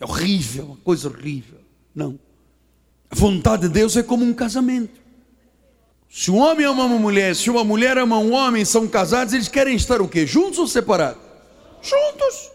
é 0.00 0.06
horrível, 0.06 0.64
uma 0.64 0.76
coisa 0.78 1.06
horrível. 1.06 1.58
Não. 1.94 2.18
A 3.10 3.14
vontade 3.14 3.68
de 3.68 3.68
Deus 3.68 3.94
é 3.94 4.02
como 4.02 4.24
um 4.24 4.32
casamento. 4.32 4.98
Se 6.08 6.30
um 6.30 6.38
homem 6.38 6.64
ama 6.64 6.84
uma 6.84 6.98
mulher, 6.98 7.36
se 7.36 7.50
uma 7.50 7.62
mulher 7.62 7.98
ama 7.98 8.18
um 8.18 8.32
homem, 8.32 8.64
são 8.64 8.88
casados, 8.88 9.34
eles 9.34 9.48
querem 9.48 9.76
estar 9.76 10.00
o 10.00 10.08
quê? 10.08 10.26
Juntos 10.26 10.58
ou 10.58 10.66
separados? 10.66 11.20
Juntos. 11.82 12.50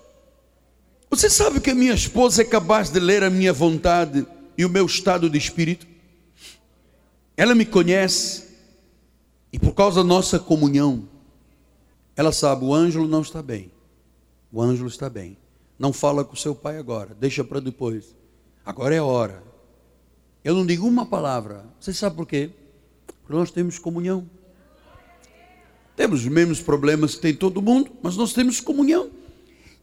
Você 1.11 1.29
sabe 1.29 1.59
que 1.59 1.69
a 1.69 1.75
minha 1.75 1.93
esposa 1.93 2.41
é 2.41 2.45
capaz 2.45 2.89
de 2.89 2.99
ler 2.99 3.21
a 3.21 3.29
minha 3.29 3.53
vontade 3.53 4.25
e 4.57 4.65
o 4.65 4.69
meu 4.69 4.87
estado 4.87 5.29
de 5.29 5.37
espírito? 5.37 5.85
Ela 7.37 7.53
me 7.53 7.67
conhece 7.67 8.45
e 9.51 9.59
por 9.59 9.75
causa 9.75 10.01
da 10.01 10.07
nossa 10.07 10.39
comunhão, 10.39 11.07
ela 12.15 12.31
sabe, 12.31 12.65
o 12.65 12.73
Ângelo 12.73 13.07
não 13.07 13.21
está 13.21 13.43
bem. 13.43 13.71
O 14.51 14.59
Ângelo 14.59 14.87
está 14.87 15.07
bem. 15.07 15.37
Não 15.83 15.91
fala 15.91 16.23
com 16.23 16.33
seu 16.33 16.55
pai 16.55 16.77
agora, 16.77 17.13
deixa 17.13 17.43
para 17.43 17.59
depois. 17.59 18.15
Agora 18.65 18.95
é 18.95 19.01
hora. 19.01 19.43
Eu 20.41 20.55
não 20.55 20.65
digo 20.65 20.87
uma 20.87 21.05
palavra. 21.05 21.65
Você 21.77 21.93
sabe 21.93 22.15
por 22.15 22.25
quê? 22.25 22.51
Porque 23.05 23.33
nós 23.33 23.51
temos 23.51 23.77
comunhão. 23.77 24.25
Temos 25.93 26.21
os 26.21 26.27
mesmos 26.29 26.61
problemas 26.61 27.15
que 27.15 27.21
tem 27.21 27.35
todo 27.35 27.61
mundo, 27.61 27.91
mas 28.01 28.15
nós 28.15 28.31
temos 28.31 28.61
comunhão. 28.61 29.09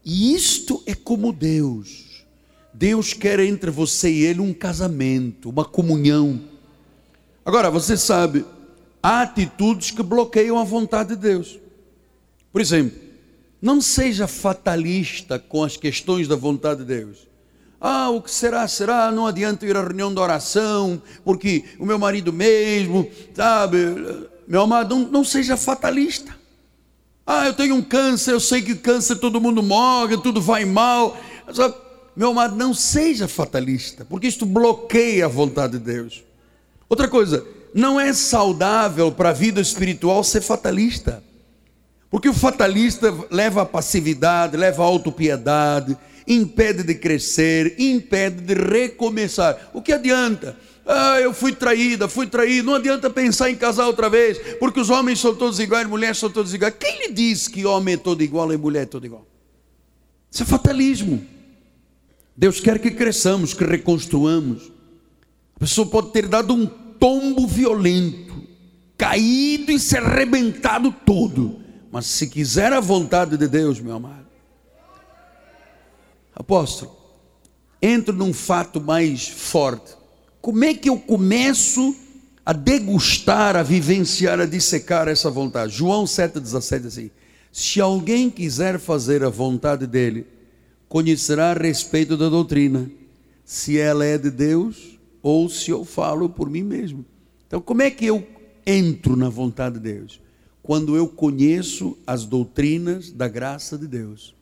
E 0.02 0.34
isto 0.34 0.82
é 0.86 0.94
como 0.94 1.34
Deus. 1.34 2.24
Deus 2.72 3.12
quer 3.12 3.38
entre 3.38 3.70
você 3.70 4.10
e 4.10 4.24
ele 4.24 4.40
um 4.40 4.54
casamento, 4.54 5.50
uma 5.50 5.66
comunhão. 5.66 6.40
Agora, 7.44 7.70
você 7.70 7.94
sabe, 7.94 8.46
há 9.02 9.20
atitudes 9.20 9.90
que 9.90 10.02
bloqueiam 10.02 10.58
a 10.58 10.64
vontade 10.64 11.10
de 11.10 11.16
Deus. 11.16 11.60
Por 12.50 12.62
exemplo, 12.62 13.09
não 13.60 13.80
seja 13.80 14.26
fatalista 14.26 15.38
com 15.38 15.62
as 15.62 15.76
questões 15.76 16.26
da 16.26 16.36
vontade 16.36 16.80
de 16.80 16.86
Deus. 16.86 17.28
Ah, 17.80 18.10
o 18.10 18.20
que 18.20 18.30
será, 18.30 18.68
será, 18.68 19.10
não 19.10 19.26
adianta 19.26 19.64
ir 19.64 19.76
à 19.76 19.82
reunião 19.82 20.12
de 20.12 20.20
oração, 20.20 21.00
porque 21.24 21.64
o 21.78 21.86
meu 21.86 21.98
marido 21.98 22.32
mesmo, 22.32 23.10
sabe, 23.34 23.78
meu 24.46 24.62
amado, 24.62 24.94
não, 24.94 25.08
não 25.08 25.24
seja 25.24 25.56
fatalista. 25.56 26.38
Ah, 27.26 27.46
eu 27.46 27.54
tenho 27.54 27.74
um 27.74 27.82
câncer, 27.82 28.32
eu 28.32 28.40
sei 28.40 28.60
que 28.60 28.74
câncer 28.74 29.16
todo 29.16 29.40
mundo 29.40 29.62
morre, 29.62 30.18
tudo 30.18 30.40
vai 30.40 30.64
mal. 30.64 31.16
Meu 32.14 32.30
amado, 32.30 32.56
não 32.56 32.74
seja 32.74 33.28
fatalista, 33.28 34.04
porque 34.04 34.26
isto 34.26 34.44
bloqueia 34.44 35.24
a 35.24 35.28
vontade 35.28 35.78
de 35.78 35.84
Deus. 35.84 36.22
Outra 36.88 37.08
coisa, 37.08 37.46
não 37.72 38.00
é 38.00 38.12
saudável 38.12 39.12
para 39.12 39.30
a 39.30 39.32
vida 39.32 39.60
espiritual 39.60 40.24
ser 40.24 40.40
fatalista. 40.40 41.22
Porque 42.10 42.28
o 42.28 42.34
fatalista 42.34 43.14
leva 43.30 43.62
à 43.62 43.66
passividade, 43.66 44.56
leva 44.56 44.82
à 44.82 44.86
autopiedade, 44.86 45.96
impede 46.26 46.82
de 46.82 46.96
crescer, 46.96 47.76
impede 47.78 48.40
de 48.42 48.54
recomeçar. 48.54 49.70
O 49.72 49.80
que 49.80 49.92
adianta? 49.92 50.58
Ah, 50.84 51.20
eu 51.20 51.32
fui 51.32 51.52
traída, 51.52 52.08
fui 52.08 52.26
traído. 52.26 52.66
Não 52.66 52.74
adianta 52.74 53.08
pensar 53.08 53.48
em 53.48 53.54
casar 53.54 53.86
outra 53.86 54.10
vez, 54.10 54.38
porque 54.58 54.80
os 54.80 54.90
homens 54.90 55.20
são 55.20 55.36
todos 55.36 55.60
iguais, 55.60 55.88
mulheres 55.88 56.18
são 56.18 56.28
todas 56.28 56.52
iguais. 56.52 56.74
Quem 56.80 57.06
lhe 57.06 57.12
diz 57.12 57.46
que 57.46 57.64
homem 57.64 57.94
é 57.94 57.96
todo 57.96 58.24
igual 58.24 58.52
e 58.52 58.56
mulher 58.56 58.82
é 58.82 58.86
todo 58.86 59.06
igual? 59.06 59.24
Isso 60.28 60.42
é 60.42 60.46
fatalismo. 60.46 61.24
Deus 62.36 62.58
quer 62.58 62.80
que 62.80 62.90
cresçamos, 62.90 63.54
que 63.54 63.64
reconstruamos. 63.64 64.72
A 65.54 65.60
pessoa 65.60 65.86
pode 65.86 66.10
ter 66.10 66.26
dado 66.26 66.54
um 66.54 66.66
tombo 66.66 67.46
violento, 67.46 68.42
caído 68.98 69.70
e 69.70 69.78
se 69.78 69.96
arrebentado 69.96 70.92
todo 71.06 71.69
mas 71.90 72.06
se 72.06 72.28
quiser 72.28 72.72
a 72.72 72.80
vontade 72.80 73.36
de 73.36 73.48
Deus, 73.48 73.80
meu 73.80 73.96
amado. 73.96 74.26
Apóstolo, 76.34 76.96
entro 77.82 78.14
num 78.14 78.32
fato 78.32 78.80
mais 78.80 79.28
forte. 79.28 79.94
Como 80.40 80.64
é 80.64 80.72
que 80.72 80.88
eu 80.88 80.98
começo 80.98 81.94
a 82.46 82.52
degustar, 82.52 83.56
a 83.56 83.62
vivenciar, 83.62 84.40
a 84.40 84.46
dissecar 84.46 85.08
essa 85.08 85.30
vontade? 85.30 85.74
João 85.74 86.04
7,17 86.04 86.86
assim: 86.86 87.10
Se 87.52 87.80
alguém 87.80 88.30
quiser 88.30 88.78
fazer 88.78 89.24
a 89.24 89.28
vontade 89.28 89.86
dele, 89.86 90.26
conhecerá 90.88 91.50
a 91.50 91.54
respeito 91.54 92.16
da 92.16 92.28
doutrina, 92.28 92.90
se 93.44 93.78
ela 93.78 94.04
é 94.04 94.16
de 94.16 94.30
Deus 94.30 94.98
ou 95.22 95.48
se 95.48 95.70
eu 95.70 95.84
falo 95.84 96.28
por 96.28 96.48
mim 96.48 96.62
mesmo. 96.62 97.04
Então, 97.46 97.60
como 97.60 97.82
é 97.82 97.90
que 97.90 98.06
eu 98.06 98.26
entro 98.64 99.16
na 99.16 99.28
vontade 99.28 99.74
de 99.74 99.92
Deus? 99.92 100.20
Quando 100.62 100.96
eu 100.96 101.08
conheço 101.08 101.96
as 102.06 102.24
doutrinas 102.24 103.10
da 103.10 103.28
graça 103.28 103.78
de 103.78 103.86
Deus. 103.86 104.34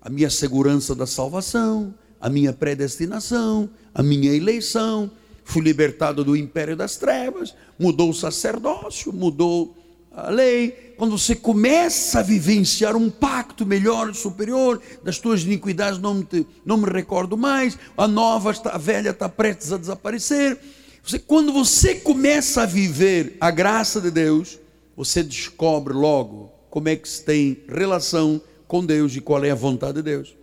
A 0.00 0.08
minha 0.08 0.30
segurança 0.30 0.94
da 0.94 1.06
salvação, 1.06 1.94
a 2.20 2.28
minha 2.28 2.52
predestinação, 2.52 3.68
a 3.94 4.02
minha 4.02 4.32
eleição, 4.32 5.10
fui 5.44 5.62
libertado 5.62 6.24
do 6.24 6.36
império 6.36 6.76
das 6.76 6.96
trevas, 6.96 7.54
mudou 7.78 8.10
o 8.10 8.14
sacerdócio, 8.14 9.12
mudou 9.12 9.76
a 10.10 10.30
lei. 10.30 10.94
Quando 10.96 11.16
você 11.16 11.36
começa 11.36 12.20
a 12.20 12.22
vivenciar 12.22 12.96
um 12.96 13.10
pacto 13.10 13.66
melhor, 13.66 14.14
superior, 14.14 14.80
das 15.04 15.18
tuas 15.18 15.42
iniquidades 15.42 16.00
não 16.00 16.14
me, 16.14 16.46
não 16.64 16.78
me 16.78 16.90
recordo 16.90 17.36
mais, 17.36 17.78
a 17.96 18.08
nova, 18.08 18.54
a 18.64 18.78
velha 18.78 19.10
está 19.10 19.28
prestes 19.28 19.72
a 19.72 19.76
desaparecer. 19.76 20.58
Você, 21.02 21.18
quando 21.18 21.52
você 21.52 21.94
começa 21.96 22.62
a 22.62 22.66
viver 22.66 23.36
a 23.40 23.50
graça 23.50 24.00
de 24.00 24.10
Deus, 24.10 24.58
você 24.96 25.22
descobre 25.22 25.92
logo 25.92 26.52
como 26.70 26.88
é 26.88 26.96
que 26.96 27.08
se 27.08 27.24
tem 27.24 27.62
relação 27.68 28.40
com 28.66 28.84
Deus 28.84 29.14
e 29.14 29.20
qual 29.20 29.44
é 29.44 29.50
a 29.50 29.54
vontade 29.54 29.94
de 29.94 30.02
Deus. 30.02 30.34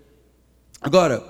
Agora, 0.80 1.24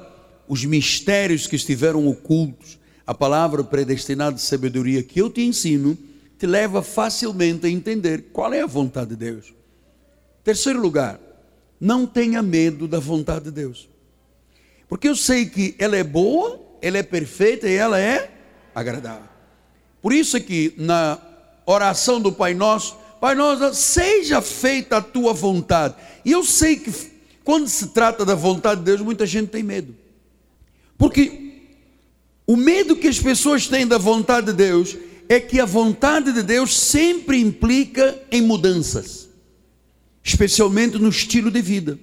os 0.47 0.65
mistérios 0.65 1.47
que 1.47 1.55
estiveram 1.55 2.07
ocultos, 2.07 2.77
a 3.05 3.13
palavra 3.13 3.63
predestinada 3.63 4.35
de 4.35 4.41
sabedoria 4.41 5.03
que 5.03 5.19
eu 5.21 5.29
te 5.29 5.41
ensino, 5.41 5.97
te 6.37 6.45
leva 6.45 6.83
facilmente 6.83 7.65
a 7.65 7.69
entender 7.69 8.25
qual 8.33 8.53
é 8.53 8.61
a 8.61 8.67
vontade 8.67 9.11
de 9.11 9.15
Deus. 9.15 9.53
Terceiro 10.43 10.81
lugar, 10.81 11.19
não 11.79 12.05
tenha 12.05 12.41
medo 12.41 12.87
da 12.87 12.99
vontade 12.99 13.45
de 13.45 13.51
Deus. 13.51 13.89
Porque 14.87 15.07
eu 15.07 15.15
sei 15.15 15.45
que 15.45 15.75
ela 15.79 15.95
é 15.95 16.03
boa, 16.03 16.59
ela 16.81 16.97
é 16.97 17.03
perfeita 17.03 17.69
e 17.69 17.75
ela 17.75 17.99
é 17.99 18.31
agradável. 18.75 19.29
Por 20.01 20.11
isso 20.11 20.35
é 20.35 20.39
que 20.39 20.73
na 20.77 21.17
oração 21.65 22.19
do 22.19 22.31
Pai 22.31 22.53
Nosso, 22.53 22.97
Pai 23.23 23.35
nosso, 23.35 23.73
seja 23.73 24.41
feita 24.41 24.97
a 24.97 25.01
tua 25.01 25.31
vontade. 25.31 25.95
E 26.25 26.33
eu 26.33 26.43
sei 26.43 26.75
que 26.75 26.91
quando 27.41 27.69
se 27.69 27.87
trata 27.87 28.25
da 28.25 28.35
vontade 28.35 28.81
de 28.81 28.85
Deus, 28.87 28.99
muita 28.99 29.25
gente 29.25 29.47
tem 29.47 29.63
medo. 29.63 29.95
Porque 30.97 31.53
o 32.45 32.57
medo 32.57 32.97
que 32.97 33.07
as 33.07 33.17
pessoas 33.17 33.65
têm 33.65 33.87
da 33.87 33.97
vontade 33.97 34.47
de 34.47 34.51
Deus 34.51 34.97
é 35.29 35.39
que 35.39 35.61
a 35.61 35.65
vontade 35.65 36.33
de 36.33 36.43
Deus 36.43 36.77
sempre 36.77 37.39
implica 37.39 38.21
em 38.29 38.41
mudanças, 38.41 39.29
especialmente 40.21 40.99
no 40.99 41.07
estilo 41.07 41.49
de 41.49 41.61
vida. 41.61 41.97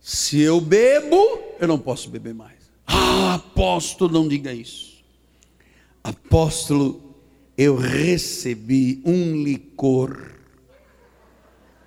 Se 0.00 0.40
eu 0.40 0.62
bebo, 0.62 1.40
eu 1.60 1.68
não 1.68 1.78
posso 1.78 2.08
beber 2.08 2.32
mais. 2.32 2.56
Ah, 2.86 3.34
apóstolo, 3.34 4.10
não 4.10 4.26
diga 4.26 4.50
isso. 4.50 4.94
Apóstolo, 6.02 7.05
eu 7.56 7.76
recebi 7.76 9.00
um 9.04 9.42
licor 9.42 10.32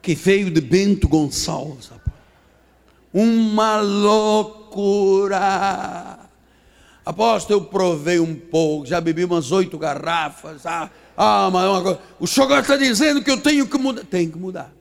que 0.01 0.15
veio 0.15 0.49
de 0.49 0.59
Bento 0.61 1.07
Gonçalves. 1.07 1.91
Uma 3.13 3.79
loucura. 3.81 5.37
Apóstolo, 7.05 7.59
eu 7.59 7.65
provei 7.65 8.19
um 8.19 8.35
pouco, 8.35 8.85
já 8.85 8.99
bebi 9.01 9.23
umas 9.25 9.51
oito 9.51 9.77
garrafas. 9.77 10.65
Ah, 10.65 10.89
ah 11.15 11.49
mas 11.51 11.65
uma 11.65 11.99
o 12.19 12.25
senhor 12.27 12.59
está 12.59 12.75
dizendo 12.77 13.23
que 13.23 13.29
eu 13.29 13.39
tenho 13.39 13.67
que 13.67 13.77
mudar. 13.77 14.03
Tem 14.05 14.29
que 14.29 14.37
mudar. 14.37 14.73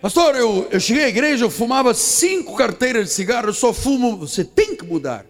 Pastor, 0.00 0.34
eu, 0.34 0.66
eu 0.70 0.80
cheguei 0.80 1.04
à 1.04 1.08
igreja, 1.08 1.44
eu 1.44 1.50
fumava 1.50 1.92
cinco 1.92 2.56
carteiras 2.56 3.08
de 3.08 3.14
cigarro, 3.14 3.48
eu 3.48 3.54
só 3.54 3.72
fumo. 3.72 4.16
Você 4.16 4.44
tem 4.44 4.74
que 4.74 4.84
mudar. 4.84 5.26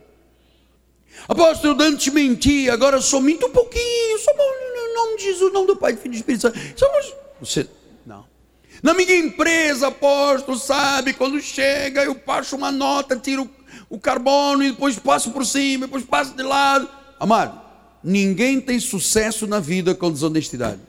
Apóstolo, 1.28 1.80
eu 1.80 1.86
antes 1.86 2.12
menti, 2.12 2.68
agora 2.68 3.00
só 3.00 3.20
minto 3.20 3.46
um 3.46 3.50
pouquinho. 3.50 4.18
Só 4.18 4.32
no 4.32 4.94
nome 4.94 5.16
de 5.16 5.24
Jesus, 5.24 5.52
nome 5.52 5.66
do 5.66 5.76
Pai, 5.76 5.96
Filho 5.96 6.12
e 6.12 6.16
do 6.16 6.16
Espírito 6.16 6.42
Santo. 6.42 6.58
Somos. 6.76 7.14
Você. 7.40 7.68
Não. 8.04 8.24
Na 8.82 8.94
minha 8.94 9.16
empresa, 9.16 9.88
apóstolo, 9.88 10.58
sabe, 10.58 11.12
quando 11.12 11.40
chega, 11.40 12.04
eu 12.04 12.14
passo 12.14 12.56
uma 12.56 12.72
nota, 12.72 13.16
tiro 13.16 13.48
o 13.88 13.98
carbono 13.98 14.62
e 14.62 14.70
depois 14.70 14.98
passo 14.98 15.30
por 15.30 15.44
cima, 15.44 15.86
depois 15.86 16.04
passo 16.04 16.34
de 16.34 16.42
lado. 16.42 16.88
Amado, 17.18 17.60
ninguém 18.02 18.60
tem 18.60 18.78
sucesso 18.80 19.46
na 19.46 19.60
vida 19.60 19.94
com 19.94 20.10
desonestidade. 20.10 20.80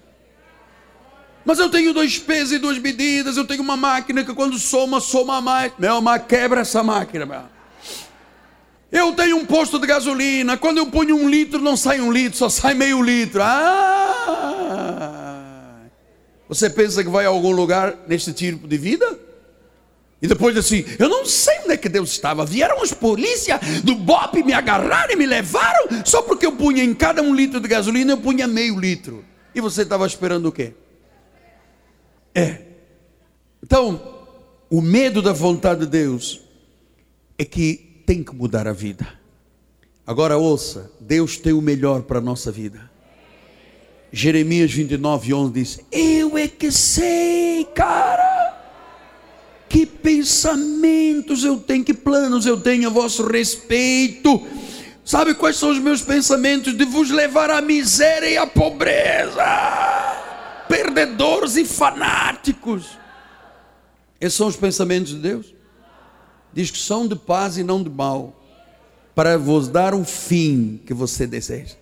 Mas 1.44 1.58
eu 1.58 1.70
tenho 1.70 1.94
dois 1.94 2.20
pesos 2.20 2.54
e 2.54 2.60
duas 2.60 2.78
medidas, 2.78 3.36
eu 3.36 3.46
tenho 3.46 3.64
uma 3.64 3.76
máquina 3.76 4.24
que 4.24 4.34
quando 4.34 4.58
soma, 4.60 5.00
soma 5.00 5.42
mais. 5.42 5.74
Meu, 5.78 6.00
mas 6.00 6.24
quebra 6.26 6.62
essa 6.62 6.84
máquina, 6.84 7.26
meu. 7.26 7.42
Eu 8.92 9.14
tenho 9.14 9.38
um 9.38 9.46
posto 9.46 9.80
de 9.80 9.88
gasolina, 9.88 10.58
quando 10.58 10.80
eu 10.80 10.88
ponho 10.88 11.16
um 11.16 11.30
litro, 11.30 11.62
não 11.62 11.78
sai 11.78 12.02
um 12.02 12.12
litro, 12.12 12.38
só 12.38 12.50
sai 12.50 12.74
meio 12.74 13.02
litro. 13.02 13.42
Ah! 13.42 15.12
Você 16.50 16.70
pensa 16.70 17.02
que 17.02 17.10
vai 17.10 17.26
a 17.26 17.30
algum 17.30 17.52
lugar 17.52 17.98
neste 18.06 18.34
tipo 18.34 18.68
de 18.68 18.78
vida? 18.78 19.18
E 20.22 20.28
depois 20.28 20.58
assim, 20.58 20.84
eu 21.00 21.08
não 21.08 21.26
sei 21.26 21.60
onde 21.60 21.72
é 21.72 21.78
que 21.78 21.88
Deus 21.88 22.12
estava. 22.12 22.46
Vieram 22.46 22.82
os 22.82 22.92
polícia 22.94 23.58
do 23.84 23.96
BOP, 23.96 24.44
me 24.44 24.52
agarraram 24.52 25.14
e 25.14 25.16
me 25.16 25.26
levaram, 25.26 25.88
só 26.06 26.22
porque 26.22 26.46
eu 26.46 26.52
punha 26.52 26.84
em 26.84 26.94
cada 26.94 27.22
um 27.22 27.34
litro 27.34 27.62
de 27.62 27.70
gasolina, 27.70 28.12
eu 28.12 28.18
punha 28.18 28.46
meio 28.48 28.78
litro. 28.78 29.24
E 29.56 29.62
você 29.62 29.84
estava 29.84 30.06
esperando 30.06 30.48
o 30.48 30.52
quê? 30.52 30.74
É. 32.36 32.62
Então, 33.64 34.28
o 34.70 34.82
medo 34.82 35.22
da 35.22 35.32
vontade 35.32 35.82
de 35.82 35.88
Deus 35.88 36.42
é 37.38 37.46
que 37.46 37.91
tem 38.12 38.22
que 38.22 38.36
mudar 38.36 38.68
a 38.68 38.74
vida. 38.74 39.08
Agora 40.06 40.38
ouça, 40.38 40.92
Deus 41.00 41.38
tem 41.38 41.54
o 41.54 41.62
melhor 41.62 42.02
para 42.02 42.18
a 42.18 42.22
nossa 42.22 42.52
vida. 42.52 42.92
Jeremias 44.12 44.70
29, 44.70 45.34
11 45.34 45.54
diz: 45.54 45.80
Eu 45.90 46.38
é 46.38 46.46
que 46.46 46.70
sei, 46.74 47.64
cara, 47.74 48.60
que 49.70 49.86
pensamentos 49.86 51.46
eu 51.46 51.58
tenho, 51.58 51.86
que 51.86 51.94
planos 51.94 52.46
eu 52.46 52.60
tenho 52.60 52.90
a 52.90 52.92
vosso 52.92 53.26
respeito. 53.26 54.46
Sabe 55.06 55.34
quais 55.34 55.56
são 55.56 55.72
os 55.72 55.80
meus 55.80 56.02
pensamentos? 56.02 56.78
De 56.78 56.84
vos 56.84 57.10
levar 57.12 57.50
à 57.50 57.62
miséria 57.62 58.30
e 58.30 58.38
à 58.38 58.46
pobreza 58.46 59.42
perdedores 60.68 61.56
e 61.56 61.64
fanáticos. 61.64 62.90
Esses 64.20 64.36
são 64.36 64.48
os 64.48 64.58
pensamentos 64.58 65.12
de 65.12 65.20
Deus. 65.20 65.61
Diz 66.54 66.72
que 66.72 66.78
são 66.78 67.08
de 67.08 67.16
paz 67.16 67.58
e 67.58 67.64
não 67.64 67.84
de 67.84 67.90
mal, 67.90 68.36
para 69.16 69.38
vos 69.38 69.68
dar 69.68 69.94
o 69.94 70.04
fim 70.04 70.80
que 70.86 70.94
você 70.94 71.26
deseja. 71.28 71.76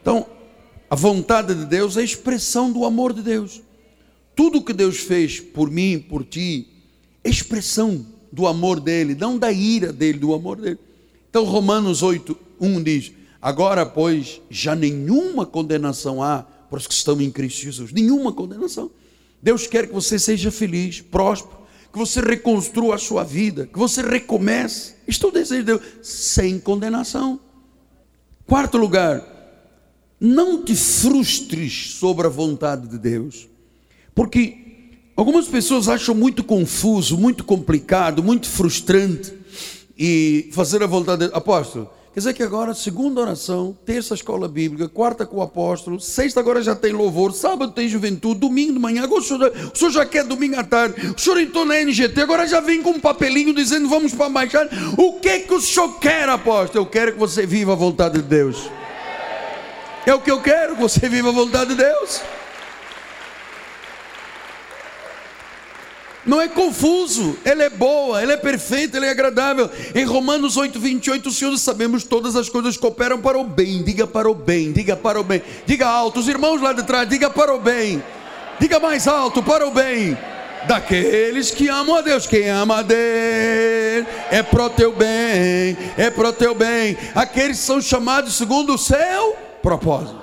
Então, 0.00 0.26
a 0.88 0.96
vontade 0.96 1.54
de 1.54 1.64
Deus 1.66 1.96
é 1.96 2.00
a 2.00 2.04
expressão 2.04 2.72
do 2.72 2.84
amor 2.84 3.12
de 3.12 3.22
Deus. 3.22 3.62
Tudo 4.34 4.62
que 4.62 4.72
Deus 4.72 4.98
fez 4.98 5.38
por 5.38 5.70
mim, 5.70 5.98
por 5.98 6.24
ti, 6.24 6.68
é 7.22 7.28
expressão 7.28 8.06
do 8.32 8.46
amor 8.46 8.80
dele, 8.80 9.14
não 9.14 9.38
da 9.38 9.52
ira 9.52 9.92
dele, 9.92 10.18
do 10.18 10.34
amor 10.34 10.60
dele. 10.60 10.78
Então, 11.28 11.44
Romanos 11.44 12.02
8, 12.02 12.36
1 12.60 12.82
diz: 12.82 13.12
Agora, 13.40 13.84
pois, 13.86 14.40
já 14.50 14.74
nenhuma 14.74 15.46
condenação 15.46 16.22
há 16.22 16.42
para 16.42 16.78
os 16.78 16.86
que 16.86 16.94
estão 16.94 17.20
em 17.20 17.30
Cristo 17.30 17.62
Jesus. 17.62 17.92
Nenhuma 17.92 18.32
condenação. 18.32 18.90
Deus 19.42 19.66
quer 19.66 19.86
que 19.86 19.92
você 19.92 20.18
seja 20.18 20.50
feliz, 20.50 21.00
próspero, 21.00 21.59
que 21.92 21.98
você 21.98 22.20
reconstrua 22.20 22.94
a 22.94 22.98
sua 22.98 23.24
vida, 23.24 23.66
que 23.66 23.78
você 23.78 24.02
recomece. 24.02 24.94
Isto 25.06 25.26
é 25.26 25.28
o 25.28 25.32
desejo 25.32 25.60
de 25.60 25.66
Deus, 25.66 25.82
sem 26.02 26.58
condenação. 26.58 27.40
Quarto 28.46 28.78
lugar, 28.78 29.24
não 30.20 30.62
te 30.62 30.74
frustres 30.74 31.94
sobre 31.94 32.26
a 32.26 32.30
vontade 32.30 32.88
de 32.88 32.98
Deus, 32.98 33.48
porque 34.14 34.56
algumas 35.16 35.48
pessoas 35.48 35.88
acham 35.88 36.14
muito 36.14 36.44
confuso, 36.44 37.16
muito 37.16 37.42
complicado, 37.44 38.22
muito 38.22 38.48
frustrante 38.48 39.32
e 39.98 40.48
fazer 40.52 40.82
a 40.82 40.86
vontade 40.86 41.20
de 41.20 41.26
Deus. 41.26 41.36
Apóstolo, 41.36 41.90
Quer 42.20 42.24
dizer 42.24 42.34
que 42.34 42.42
agora, 42.42 42.74
segunda 42.74 43.18
oração, 43.18 43.74
terça 43.86 44.12
escola 44.12 44.46
bíblica, 44.46 44.86
quarta 44.86 45.24
com 45.24 45.38
o 45.38 45.42
apóstolo, 45.42 45.98
sexta 45.98 46.38
agora 46.38 46.60
já 46.60 46.76
tem 46.76 46.92
louvor, 46.92 47.32
sábado 47.32 47.72
tem 47.72 47.88
juventude, 47.88 48.40
domingo 48.40 48.74
de 48.74 48.78
manhã, 48.78 49.04
agora 49.04 49.22
o 49.22 49.24
senhor, 49.24 49.50
o 49.72 49.78
senhor 49.78 49.90
já 49.90 50.04
quer 50.04 50.24
domingo 50.24 50.60
à 50.60 50.62
tarde, 50.62 51.14
o 51.16 51.18
senhor 51.18 51.40
entrou 51.40 51.64
na 51.64 51.80
NGT, 51.80 52.20
agora 52.20 52.46
já 52.46 52.60
vem 52.60 52.82
com 52.82 52.90
um 52.90 53.00
papelinho 53.00 53.54
dizendo 53.54 53.88
vamos 53.88 54.12
para 54.12 54.26
a 54.26 54.28
baixada. 54.28 54.68
O 54.98 55.14
que 55.14 55.38
que 55.38 55.54
o 55.54 55.62
senhor 55.62 55.98
quer, 55.98 56.28
apóstolo? 56.28 56.84
Eu 56.84 56.90
quero 56.90 57.14
que 57.14 57.18
você 57.18 57.46
viva 57.46 57.72
a 57.72 57.76
vontade 57.76 58.16
de 58.16 58.22
Deus. 58.22 58.70
É 60.04 60.12
o 60.12 60.20
que 60.20 60.30
eu 60.30 60.42
quero, 60.42 60.76
que 60.76 60.82
você 60.82 61.08
viva 61.08 61.30
a 61.30 61.32
vontade 61.32 61.70
de 61.70 61.76
Deus. 61.76 62.20
Não 66.24 66.40
é 66.40 66.48
confuso, 66.48 67.38
ela 67.44 67.62
é 67.62 67.70
boa, 67.70 68.20
ela 68.20 68.34
é 68.34 68.36
perfeita, 68.36 68.96
ela 68.96 69.06
é 69.06 69.10
agradável. 69.10 69.70
Em 69.94 70.04
Romanos 70.04 70.56
8, 70.56 70.78
28, 70.78 71.28
o 71.28 71.32
Senhor 71.32 71.56
sabemos 71.56 72.04
todas 72.04 72.36
as 72.36 72.48
coisas 72.48 72.76
cooperam 72.76 73.20
para 73.20 73.38
o 73.38 73.44
bem, 73.44 73.82
diga 73.82 74.06
para 74.06 74.30
o 74.30 74.34
bem, 74.34 74.70
diga 74.72 74.96
para 74.96 75.18
o 75.18 75.24
bem, 75.24 75.42
diga 75.64 75.86
alto, 75.86 76.20
os 76.20 76.28
irmãos 76.28 76.60
lá 76.60 76.72
de 76.72 76.82
trás, 76.82 77.08
diga 77.08 77.30
para 77.30 77.54
o 77.54 77.58
bem, 77.58 78.02
diga 78.58 78.78
mais 78.78 79.08
alto, 79.08 79.42
para 79.42 79.66
o 79.66 79.70
bem. 79.70 80.16
Daqueles 80.68 81.50
que 81.50 81.68
amam 81.68 81.96
a 81.96 82.02
Deus, 82.02 82.26
quem 82.26 82.50
ama 82.50 82.80
a 82.80 82.82
Deus 82.82 84.06
é 84.30 84.42
pro 84.42 84.68
teu 84.68 84.92
bem, 84.92 85.74
é 85.96 86.10
pro 86.10 86.34
teu 86.34 86.54
bem. 86.54 86.98
Aqueles 87.14 87.58
são 87.58 87.80
chamados 87.80 88.36
segundo 88.36 88.74
o 88.74 88.78
seu 88.78 89.36
propósito. 89.62 90.20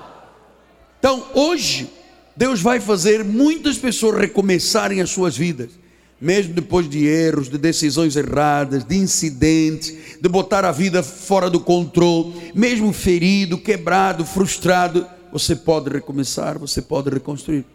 Então, 0.99 1.25
hoje, 1.33 1.91
Deus 2.35 2.61
vai 2.61 2.79
fazer 2.79 3.23
muitas 3.23 3.79
pessoas 3.79 4.19
recomeçarem 4.19 5.01
as 5.01 5.09
suas 5.09 5.35
vidas 5.35 5.71
mesmo 6.19 6.53
depois 6.53 6.89
de 6.89 7.05
erros, 7.05 7.49
de 7.49 7.57
decisões 7.57 8.15
erradas, 8.15 8.83
de 8.83 8.95
incidentes, 8.95 10.19
de 10.19 10.27
botar 10.29 10.65
a 10.65 10.71
vida 10.71 11.03
fora 11.03 11.49
do 11.49 11.59
controle, 11.59 12.51
mesmo 12.55 12.91
ferido, 12.91 13.57
quebrado, 13.57 14.25
frustrado, 14.25 15.07
você 15.31 15.55
pode 15.55 15.89
recomeçar, 15.89 16.57
você 16.57 16.81
pode 16.81 17.09
reconstruir. 17.09 17.65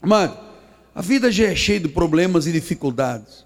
Amado, 0.00 0.38
a 0.94 1.02
vida 1.02 1.30
já 1.30 1.48
é 1.48 1.54
cheia 1.54 1.80
de 1.80 1.88
problemas 1.88 2.46
e 2.46 2.52
dificuldades. 2.52 3.44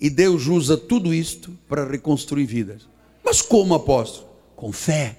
E 0.00 0.08
Deus 0.08 0.46
usa 0.46 0.76
tudo 0.76 1.12
isto 1.12 1.56
para 1.68 1.88
reconstruir 1.88 2.46
vidas. 2.46 2.88
Mas 3.24 3.42
como, 3.42 3.74
apóstolo? 3.74 4.28
Com 4.54 4.70
fé. 4.70 5.16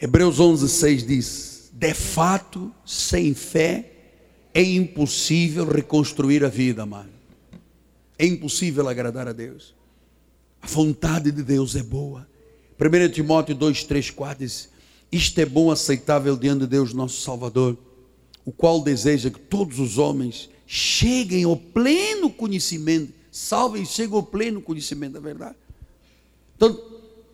Hebreus 0.00 0.38
11, 0.38 0.68
6 0.68 1.06
diz: 1.06 1.70
De 1.72 1.94
fato, 1.94 2.72
sem 2.84 3.34
fé 3.34 3.95
é 4.56 4.62
impossível 4.62 5.66
reconstruir 5.66 6.42
a 6.42 6.48
vida, 6.48 6.84
amado. 6.84 7.10
É 8.18 8.24
impossível 8.24 8.88
agradar 8.88 9.28
a 9.28 9.32
Deus. 9.34 9.74
A 10.62 10.66
vontade 10.66 11.30
de 11.30 11.42
Deus 11.42 11.76
é 11.76 11.82
boa. 11.82 12.26
1 12.80 13.10
Timóteo 13.10 13.54
2, 13.54 13.84
3, 13.84 14.08
4 14.08 14.46
diz: 14.46 14.70
Isto 15.12 15.38
é 15.42 15.44
bom, 15.44 15.70
aceitável 15.70 16.38
diante 16.38 16.60
de 16.60 16.68
Deus, 16.68 16.94
nosso 16.94 17.20
Salvador, 17.20 17.76
o 18.46 18.50
qual 18.50 18.80
deseja 18.80 19.28
que 19.28 19.38
todos 19.38 19.78
os 19.78 19.98
homens 19.98 20.48
cheguem 20.66 21.44
ao 21.44 21.58
pleno 21.58 22.30
conhecimento, 22.30 23.12
salvem 23.30 23.82
e 23.82 23.86
cheguem 23.86 24.16
ao 24.16 24.22
pleno 24.22 24.62
conhecimento 24.62 25.12
da 25.12 25.20
verdade. 25.20 25.56
Então, 26.56 26.82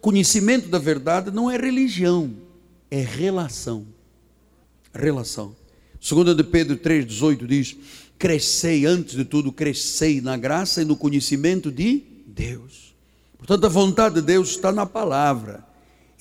conhecimento 0.01 0.67
da 0.67 0.81
verdade 0.81 1.31
não 1.31 1.49
é 1.49 1.57
religião, 1.57 2.35
é 2.91 3.01
relação. 3.01 3.87
Relação. 4.93 5.62
Segunda 6.03 6.35
de 6.35 6.43
Pedro 6.43 6.77
3,18 6.77 7.47
diz: 7.47 7.77
Crescei, 8.19 8.85
antes 8.85 9.15
de 9.15 9.25
tudo, 9.25 9.53
crescei 9.53 10.21
na 10.21 10.37
graça 10.37 10.83
e 10.83 10.85
no 10.85 10.97
conhecimento 10.97 11.71
de 11.71 12.03
Deus. 12.27 12.93
Portanto, 13.39 13.65
a 13.67 13.69
vontade 13.69 14.17
de 14.17 14.23
Deus 14.23 14.51
está 14.51 14.73
na 14.73 14.85
palavra. 14.85 15.65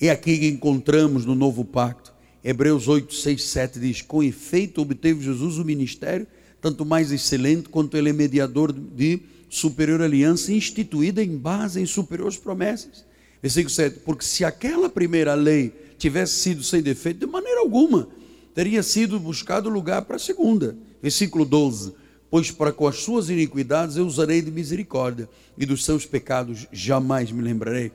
É 0.00 0.08
aqui 0.08 0.38
que 0.38 0.46
encontramos 0.46 1.26
no 1.26 1.34
novo 1.34 1.64
pacto. 1.64 2.12
Hebreus 2.44 2.86
8, 2.86 3.12
6, 3.12 3.42
7 3.42 3.80
diz: 3.80 4.02
Com 4.02 4.22
efeito 4.22 4.80
obteve 4.80 5.24
Jesus 5.24 5.58
o 5.58 5.64
ministério, 5.64 6.28
tanto 6.60 6.86
mais 6.86 7.10
excelente 7.10 7.68
quanto 7.68 7.96
ele 7.96 8.10
é 8.10 8.12
mediador 8.12 8.72
de 8.72 9.18
superior 9.50 10.00
aliança, 10.00 10.52
instituída 10.52 11.24
em 11.24 11.36
base 11.36 11.80
em 11.80 11.86
superiores 11.86 12.36
promessas. 12.36 13.04
Versículo 13.42 13.74
7: 13.74 13.98
Porque 14.04 14.24
se 14.24 14.44
aquela 14.44 14.88
primeira 14.88 15.34
lei 15.34 15.72
tivesse 15.98 16.34
sido 16.34 16.62
sem 16.62 16.80
defeito, 16.80 17.26
de 17.26 17.26
maneira 17.26 17.58
alguma 17.58 18.21
teria 18.54 18.82
sido 18.82 19.18
buscado 19.18 19.68
lugar 19.68 20.02
para 20.02 20.16
a 20.16 20.18
segunda. 20.18 20.76
Versículo 21.02 21.44
12: 21.44 21.94
Pois 22.30 22.50
para 22.50 22.72
com 22.72 22.86
as 22.86 22.96
suas 22.96 23.28
iniquidades 23.28 23.96
eu 23.96 24.06
usarei 24.06 24.40
de 24.40 24.50
misericórdia, 24.50 25.28
e 25.56 25.66
dos 25.66 25.84
seus 25.84 26.06
pecados 26.06 26.66
jamais 26.72 27.30
me 27.30 27.42
lembrarei. 27.42 27.92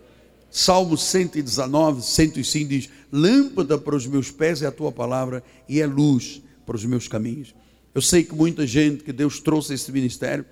Salmo 0.50 0.98
119, 0.98 2.02
105 2.02 2.70
diz: 2.70 2.90
Lâmpada 3.12 3.78
para 3.78 3.96
os 3.96 4.06
meus 4.06 4.32
pés 4.32 4.62
é 4.62 4.68
a 4.68 4.72
tua 4.72 4.92
palavra, 4.92 5.44
e 5.68 5.82
é 5.82 5.86
luz 5.86 6.42
para 6.66 6.76
os 6.76 6.86
meus 6.86 7.08
caminhos. 7.08 7.54
Eu 7.94 8.02
sei 8.02 8.24
que 8.24 8.36
muita 8.36 8.68
gente 8.68 9.04
que 9.04 9.12
Deus 9.12 9.40
trouxe 9.40 9.72
a 9.72 9.76
esse 9.76 9.92
ministério 9.92 10.46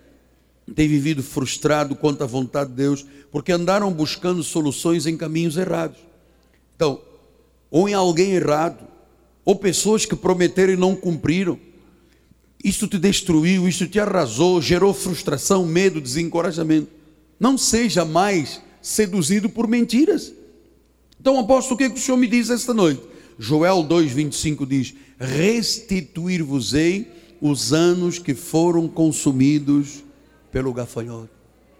tem 0.74 0.88
vivido 0.88 1.22
frustrado 1.22 1.96
quanto 1.96 2.24
à 2.24 2.26
vontade 2.26 2.72
de 2.72 2.78
Deus, 2.78 3.06
porque 3.32 3.52
andaram 3.52 3.92
buscando 3.92 4.42
soluções 4.44 5.06
em 5.06 5.16
caminhos 5.16 5.58
errados. 5.58 6.00
Então, 6.76 7.00
ou 7.70 7.88
em 7.88 7.94
alguém 7.94 8.32
errado, 8.32 8.88
ou 9.46 9.56
pessoas 9.56 10.06
que 10.06 10.16
prometeram 10.16 10.74
e 10.74 10.78
não 10.78 10.96
cumpriram. 10.96 11.58
isto 12.64 12.88
te 12.88 12.98
destruiu, 12.98 13.70
isto 13.70 13.88
te 13.88 14.00
arrasou, 14.00 14.60
gerou 14.60 14.92
frustração, 14.92 15.66
medo, 15.66 16.02
desencorajamento. 16.02 16.90
Não 17.40 17.58
seja 17.58 18.04
mais 18.04 18.60
seduzido 18.82 19.48
por 19.48 19.68
mentiras. 19.68 20.34
Então, 21.22 21.40
apóstolo, 21.40 21.76
o 21.76 21.78
que, 21.78 21.84
é 21.84 21.90
que 21.90 22.00
o 22.00 22.02
Senhor 22.02 22.18
me 22.18 22.28
diz 22.28 22.50
esta 22.50 22.74
noite? 22.74 23.04
Joel 23.38 23.84
2,25 23.84 24.68
diz: 24.68 24.96
Restituir-vos-ei 25.20 27.12
os 27.40 27.72
anos 27.72 28.18
que 28.18 28.34
foram 28.34 28.88
consumidos 28.88 30.04
pelo 30.52 30.74
gafanhoto. 30.74 31.30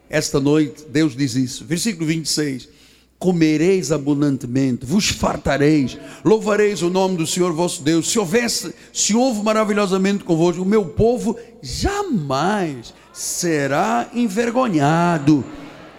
Esta 0.08 0.40
noite, 0.40 0.86
Deus 0.88 1.16
diz 1.16 1.36
isso. 1.36 1.66
Versículo 1.66 2.06
26 2.06 2.70
comereis 3.18 3.92
abundantemente, 3.92 4.86
vos 4.86 5.10
fartareis, 5.10 5.98
louvareis 6.24 6.82
o 6.82 6.90
nome 6.90 7.18
do 7.18 7.26
Senhor 7.26 7.54
vosso 7.54 7.82
Deus. 7.82 8.12
Se 8.12 8.20
houvesse, 8.20 8.74
se 8.94 9.16
houve 9.16 9.42
maravilhosamente 9.42 10.24
convosco, 10.24 10.62
o 10.62 10.66
meu 10.66 10.86
povo 10.86 11.38
jamais 11.62 12.94
será 13.14 14.10
envergonhado. 14.14 15.44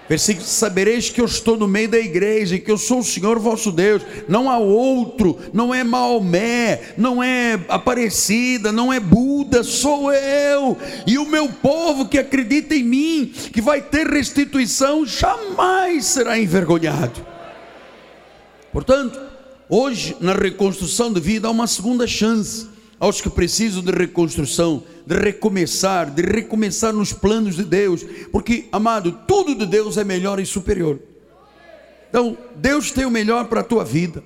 Versículo: 0.09 0.47
Sabereis 0.47 1.11
que 1.11 1.21
eu 1.21 1.25
estou 1.25 1.57
no 1.57 1.67
meio 1.67 1.89
da 1.89 1.99
igreja, 1.99 2.59
que 2.59 2.71
eu 2.71 2.79
sou 2.79 3.01
o 3.01 3.05
Senhor 3.05 3.39
vosso 3.39 3.73
Deus, 3.73 4.03
não 4.29 4.49
há 4.49 4.59
outro, 4.59 5.39
não 5.53 5.75
é 5.75 5.83
Maomé, 5.83 6.95
não 6.97 7.23
é 7.23 7.59
Aparecida, 7.69 8.71
não 8.71 8.93
é 8.93 9.01
Buda, 9.01 9.65
sou 9.65 10.13
eu, 10.13 10.77
e 11.07 11.19
o 11.19 11.27
meu 11.27 11.49
povo 11.49 12.09
que 12.09 12.19
acredita 12.19 12.75
em 12.75 12.85
mim, 12.85 13.33
que 13.53 13.61
vai 13.61 13.83
ter 13.83 14.07
restituição, 14.07 15.05
jamais 15.05 16.07
será 16.07 16.39
envergonhado. 16.39 17.27
Portanto, 18.73 19.19
hoje, 19.69 20.17
na 20.21 20.35
reconstrução 20.35 21.13
de 21.13 21.21
vida, 21.21 21.49
há 21.49 21.51
uma 21.51 21.67
segunda 21.67 22.07
chance 22.07 22.76
aos 22.99 23.21
que 23.21 23.29
precisam 23.29 23.83
de 23.83 23.93
reconstrução, 23.93 24.83
de 25.07 25.15
recomeçar, 25.17 26.11
de 26.11 26.23
recomeçar 26.23 26.93
nos 26.93 27.13
planos 27.13 27.57
de 27.57 27.65
Deus, 27.65 28.05
porque, 28.33 28.67
amado, 28.73 29.13
tudo 29.27 29.55
de 29.55 29.67
Deus 29.67 29.97
é 29.97 30.05
melhor 30.05 30.41
e 30.41 30.47
superior. 30.47 30.99
Então, 32.09 32.37
Deus 32.57 32.91
tem 32.91 33.05
o 33.05 33.11
melhor 33.11 33.47
para 33.47 33.61
a 33.61 33.65
tua 33.65 33.85
vida. 33.85 34.25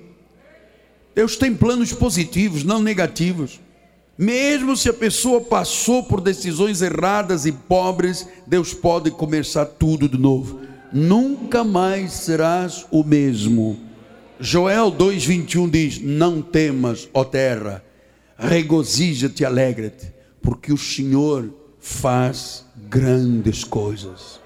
Deus 1.13 1.35
tem 1.35 1.53
planos 1.53 1.91
positivos, 1.91 2.63
não 2.63 2.81
negativos. 2.81 3.59
Mesmo 4.17 4.77
se 4.77 4.87
a 4.87 4.93
pessoa 4.93 5.41
passou 5.41 6.03
por 6.03 6.21
decisões 6.21 6.81
erradas 6.81 7.45
e 7.45 7.51
pobres, 7.51 8.25
Deus 8.47 8.73
pode 8.73 9.11
começar 9.11 9.65
tudo 9.65 10.07
de 10.07 10.17
novo. 10.17 10.61
Nunca 10.93 11.63
mais 11.63 12.13
serás 12.13 12.85
o 12.91 13.03
mesmo. 13.03 13.77
Joel 14.39 14.91
2:21 14.91 15.69
diz: 15.69 15.99
Não 16.01 16.41
temas, 16.41 17.09
ó 17.13 17.23
terra 17.23 17.83
regozija-te, 18.41 19.45
alegra-te, 19.45 20.11
porque 20.41 20.73
o 20.73 20.77
Senhor 20.77 21.53
faz 21.79 22.65
grandes 22.89 23.63
coisas. 23.63 24.41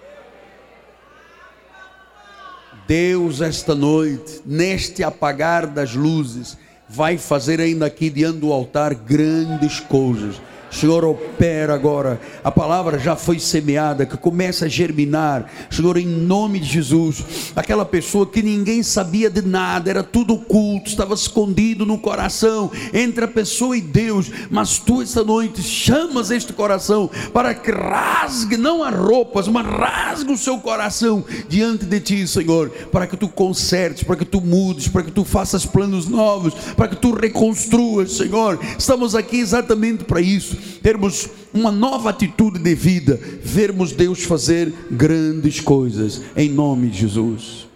Deus, 2.86 3.42
esta 3.42 3.74
noite, 3.74 4.42
neste 4.46 5.04
apagar 5.04 5.66
das 5.66 5.96
luzes, 5.96 6.58
vai 6.88 7.18
fazer 7.18 7.60
ainda 7.62 7.86
aqui 7.86 8.10
diante 8.10 8.40
do 8.40 8.52
altar 8.52 8.94
grandes 8.94 9.80
coisas 9.80 10.40
Senhor, 10.76 11.06
opera 11.06 11.74
agora. 11.74 12.20
A 12.44 12.52
palavra 12.52 13.00
já 13.00 13.16
foi 13.16 13.40
semeada, 13.40 14.06
que 14.06 14.18
começa 14.18 14.66
a 14.66 14.68
germinar. 14.68 15.50
Senhor, 15.70 15.96
em 15.96 16.06
nome 16.06 16.60
de 16.60 16.68
Jesus. 16.68 17.54
Aquela 17.56 17.86
pessoa 17.86 18.26
que 18.26 18.44
ninguém 18.44 18.84
sabia 18.84 19.30
de 19.30 19.42
nada, 19.42 19.90
era 19.90 20.04
tudo 20.04 20.34
oculto, 20.34 20.90
estava 20.90 21.14
escondido 21.14 21.86
no 21.86 21.98
coração 21.98 22.70
entre 22.94 23.24
a 23.24 23.28
pessoa 23.28 23.78
e 23.78 23.82
Deus. 23.82 24.30
Mas 24.52 24.78
tu, 24.78 25.02
esta 25.02 25.24
noite, 25.24 25.64
chamas 25.64 26.30
este 26.30 26.52
coração 26.52 27.10
para 27.34 27.54
que 27.54 27.72
rasgue, 27.72 28.58
não 28.58 28.84
as 28.84 28.94
roupas, 28.94 29.48
mas 29.48 29.66
rasgue 29.66 30.34
o 30.34 30.38
seu 30.38 30.58
coração 30.58 31.24
diante 31.48 31.86
de 31.86 32.02
ti, 32.02 32.28
Senhor, 32.28 32.70
para 32.92 33.08
que 33.08 33.16
tu 33.16 33.30
consertes, 33.30 34.04
para 34.04 34.18
que 34.18 34.26
tu 34.26 34.42
mudes, 34.42 34.90
para 34.90 35.04
que 35.04 35.12
tu 35.12 35.24
faças 35.24 35.66
planos 35.66 36.08
novos, 36.08 36.54
para 36.76 36.90
que 36.90 36.98
tu 36.98 37.14
reconstruas, 37.14 38.12
Senhor. 38.12 38.60
Estamos 38.78 39.16
aqui 39.16 39.38
exatamente 39.40 40.04
para 40.04 40.20
isso 40.20 40.65
termos 40.82 41.30
uma 41.54 41.72
nova 41.72 42.10
atitude 42.10 42.60
de 42.60 42.76
vida, 42.76 43.20
vermos 43.44 43.92
Deus 43.92 44.24
fazer 44.24 44.74
grandes 44.92 45.60
coisas, 45.60 46.22
em 46.36 46.50
nome 46.50 46.90
de 46.90 47.00
Jesus. 47.00 47.68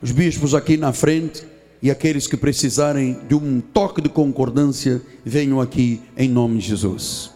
Os 0.00 0.12
bispos 0.12 0.54
aqui 0.54 0.76
na 0.76 0.92
frente 0.92 1.42
e 1.84 1.90
aqueles 1.90 2.26
que 2.26 2.36
precisarem 2.36 3.18
de 3.28 3.34
um 3.34 3.60
toque 3.60 4.00
de 4.00 4.08
concordância, 4.08 5.02
venham 5.22 5.60
aqui 5.60 6.00
em 6.16 6.30
nome 6.30 6.58
de 6.58 6.68
Jesus. 6.68 7.33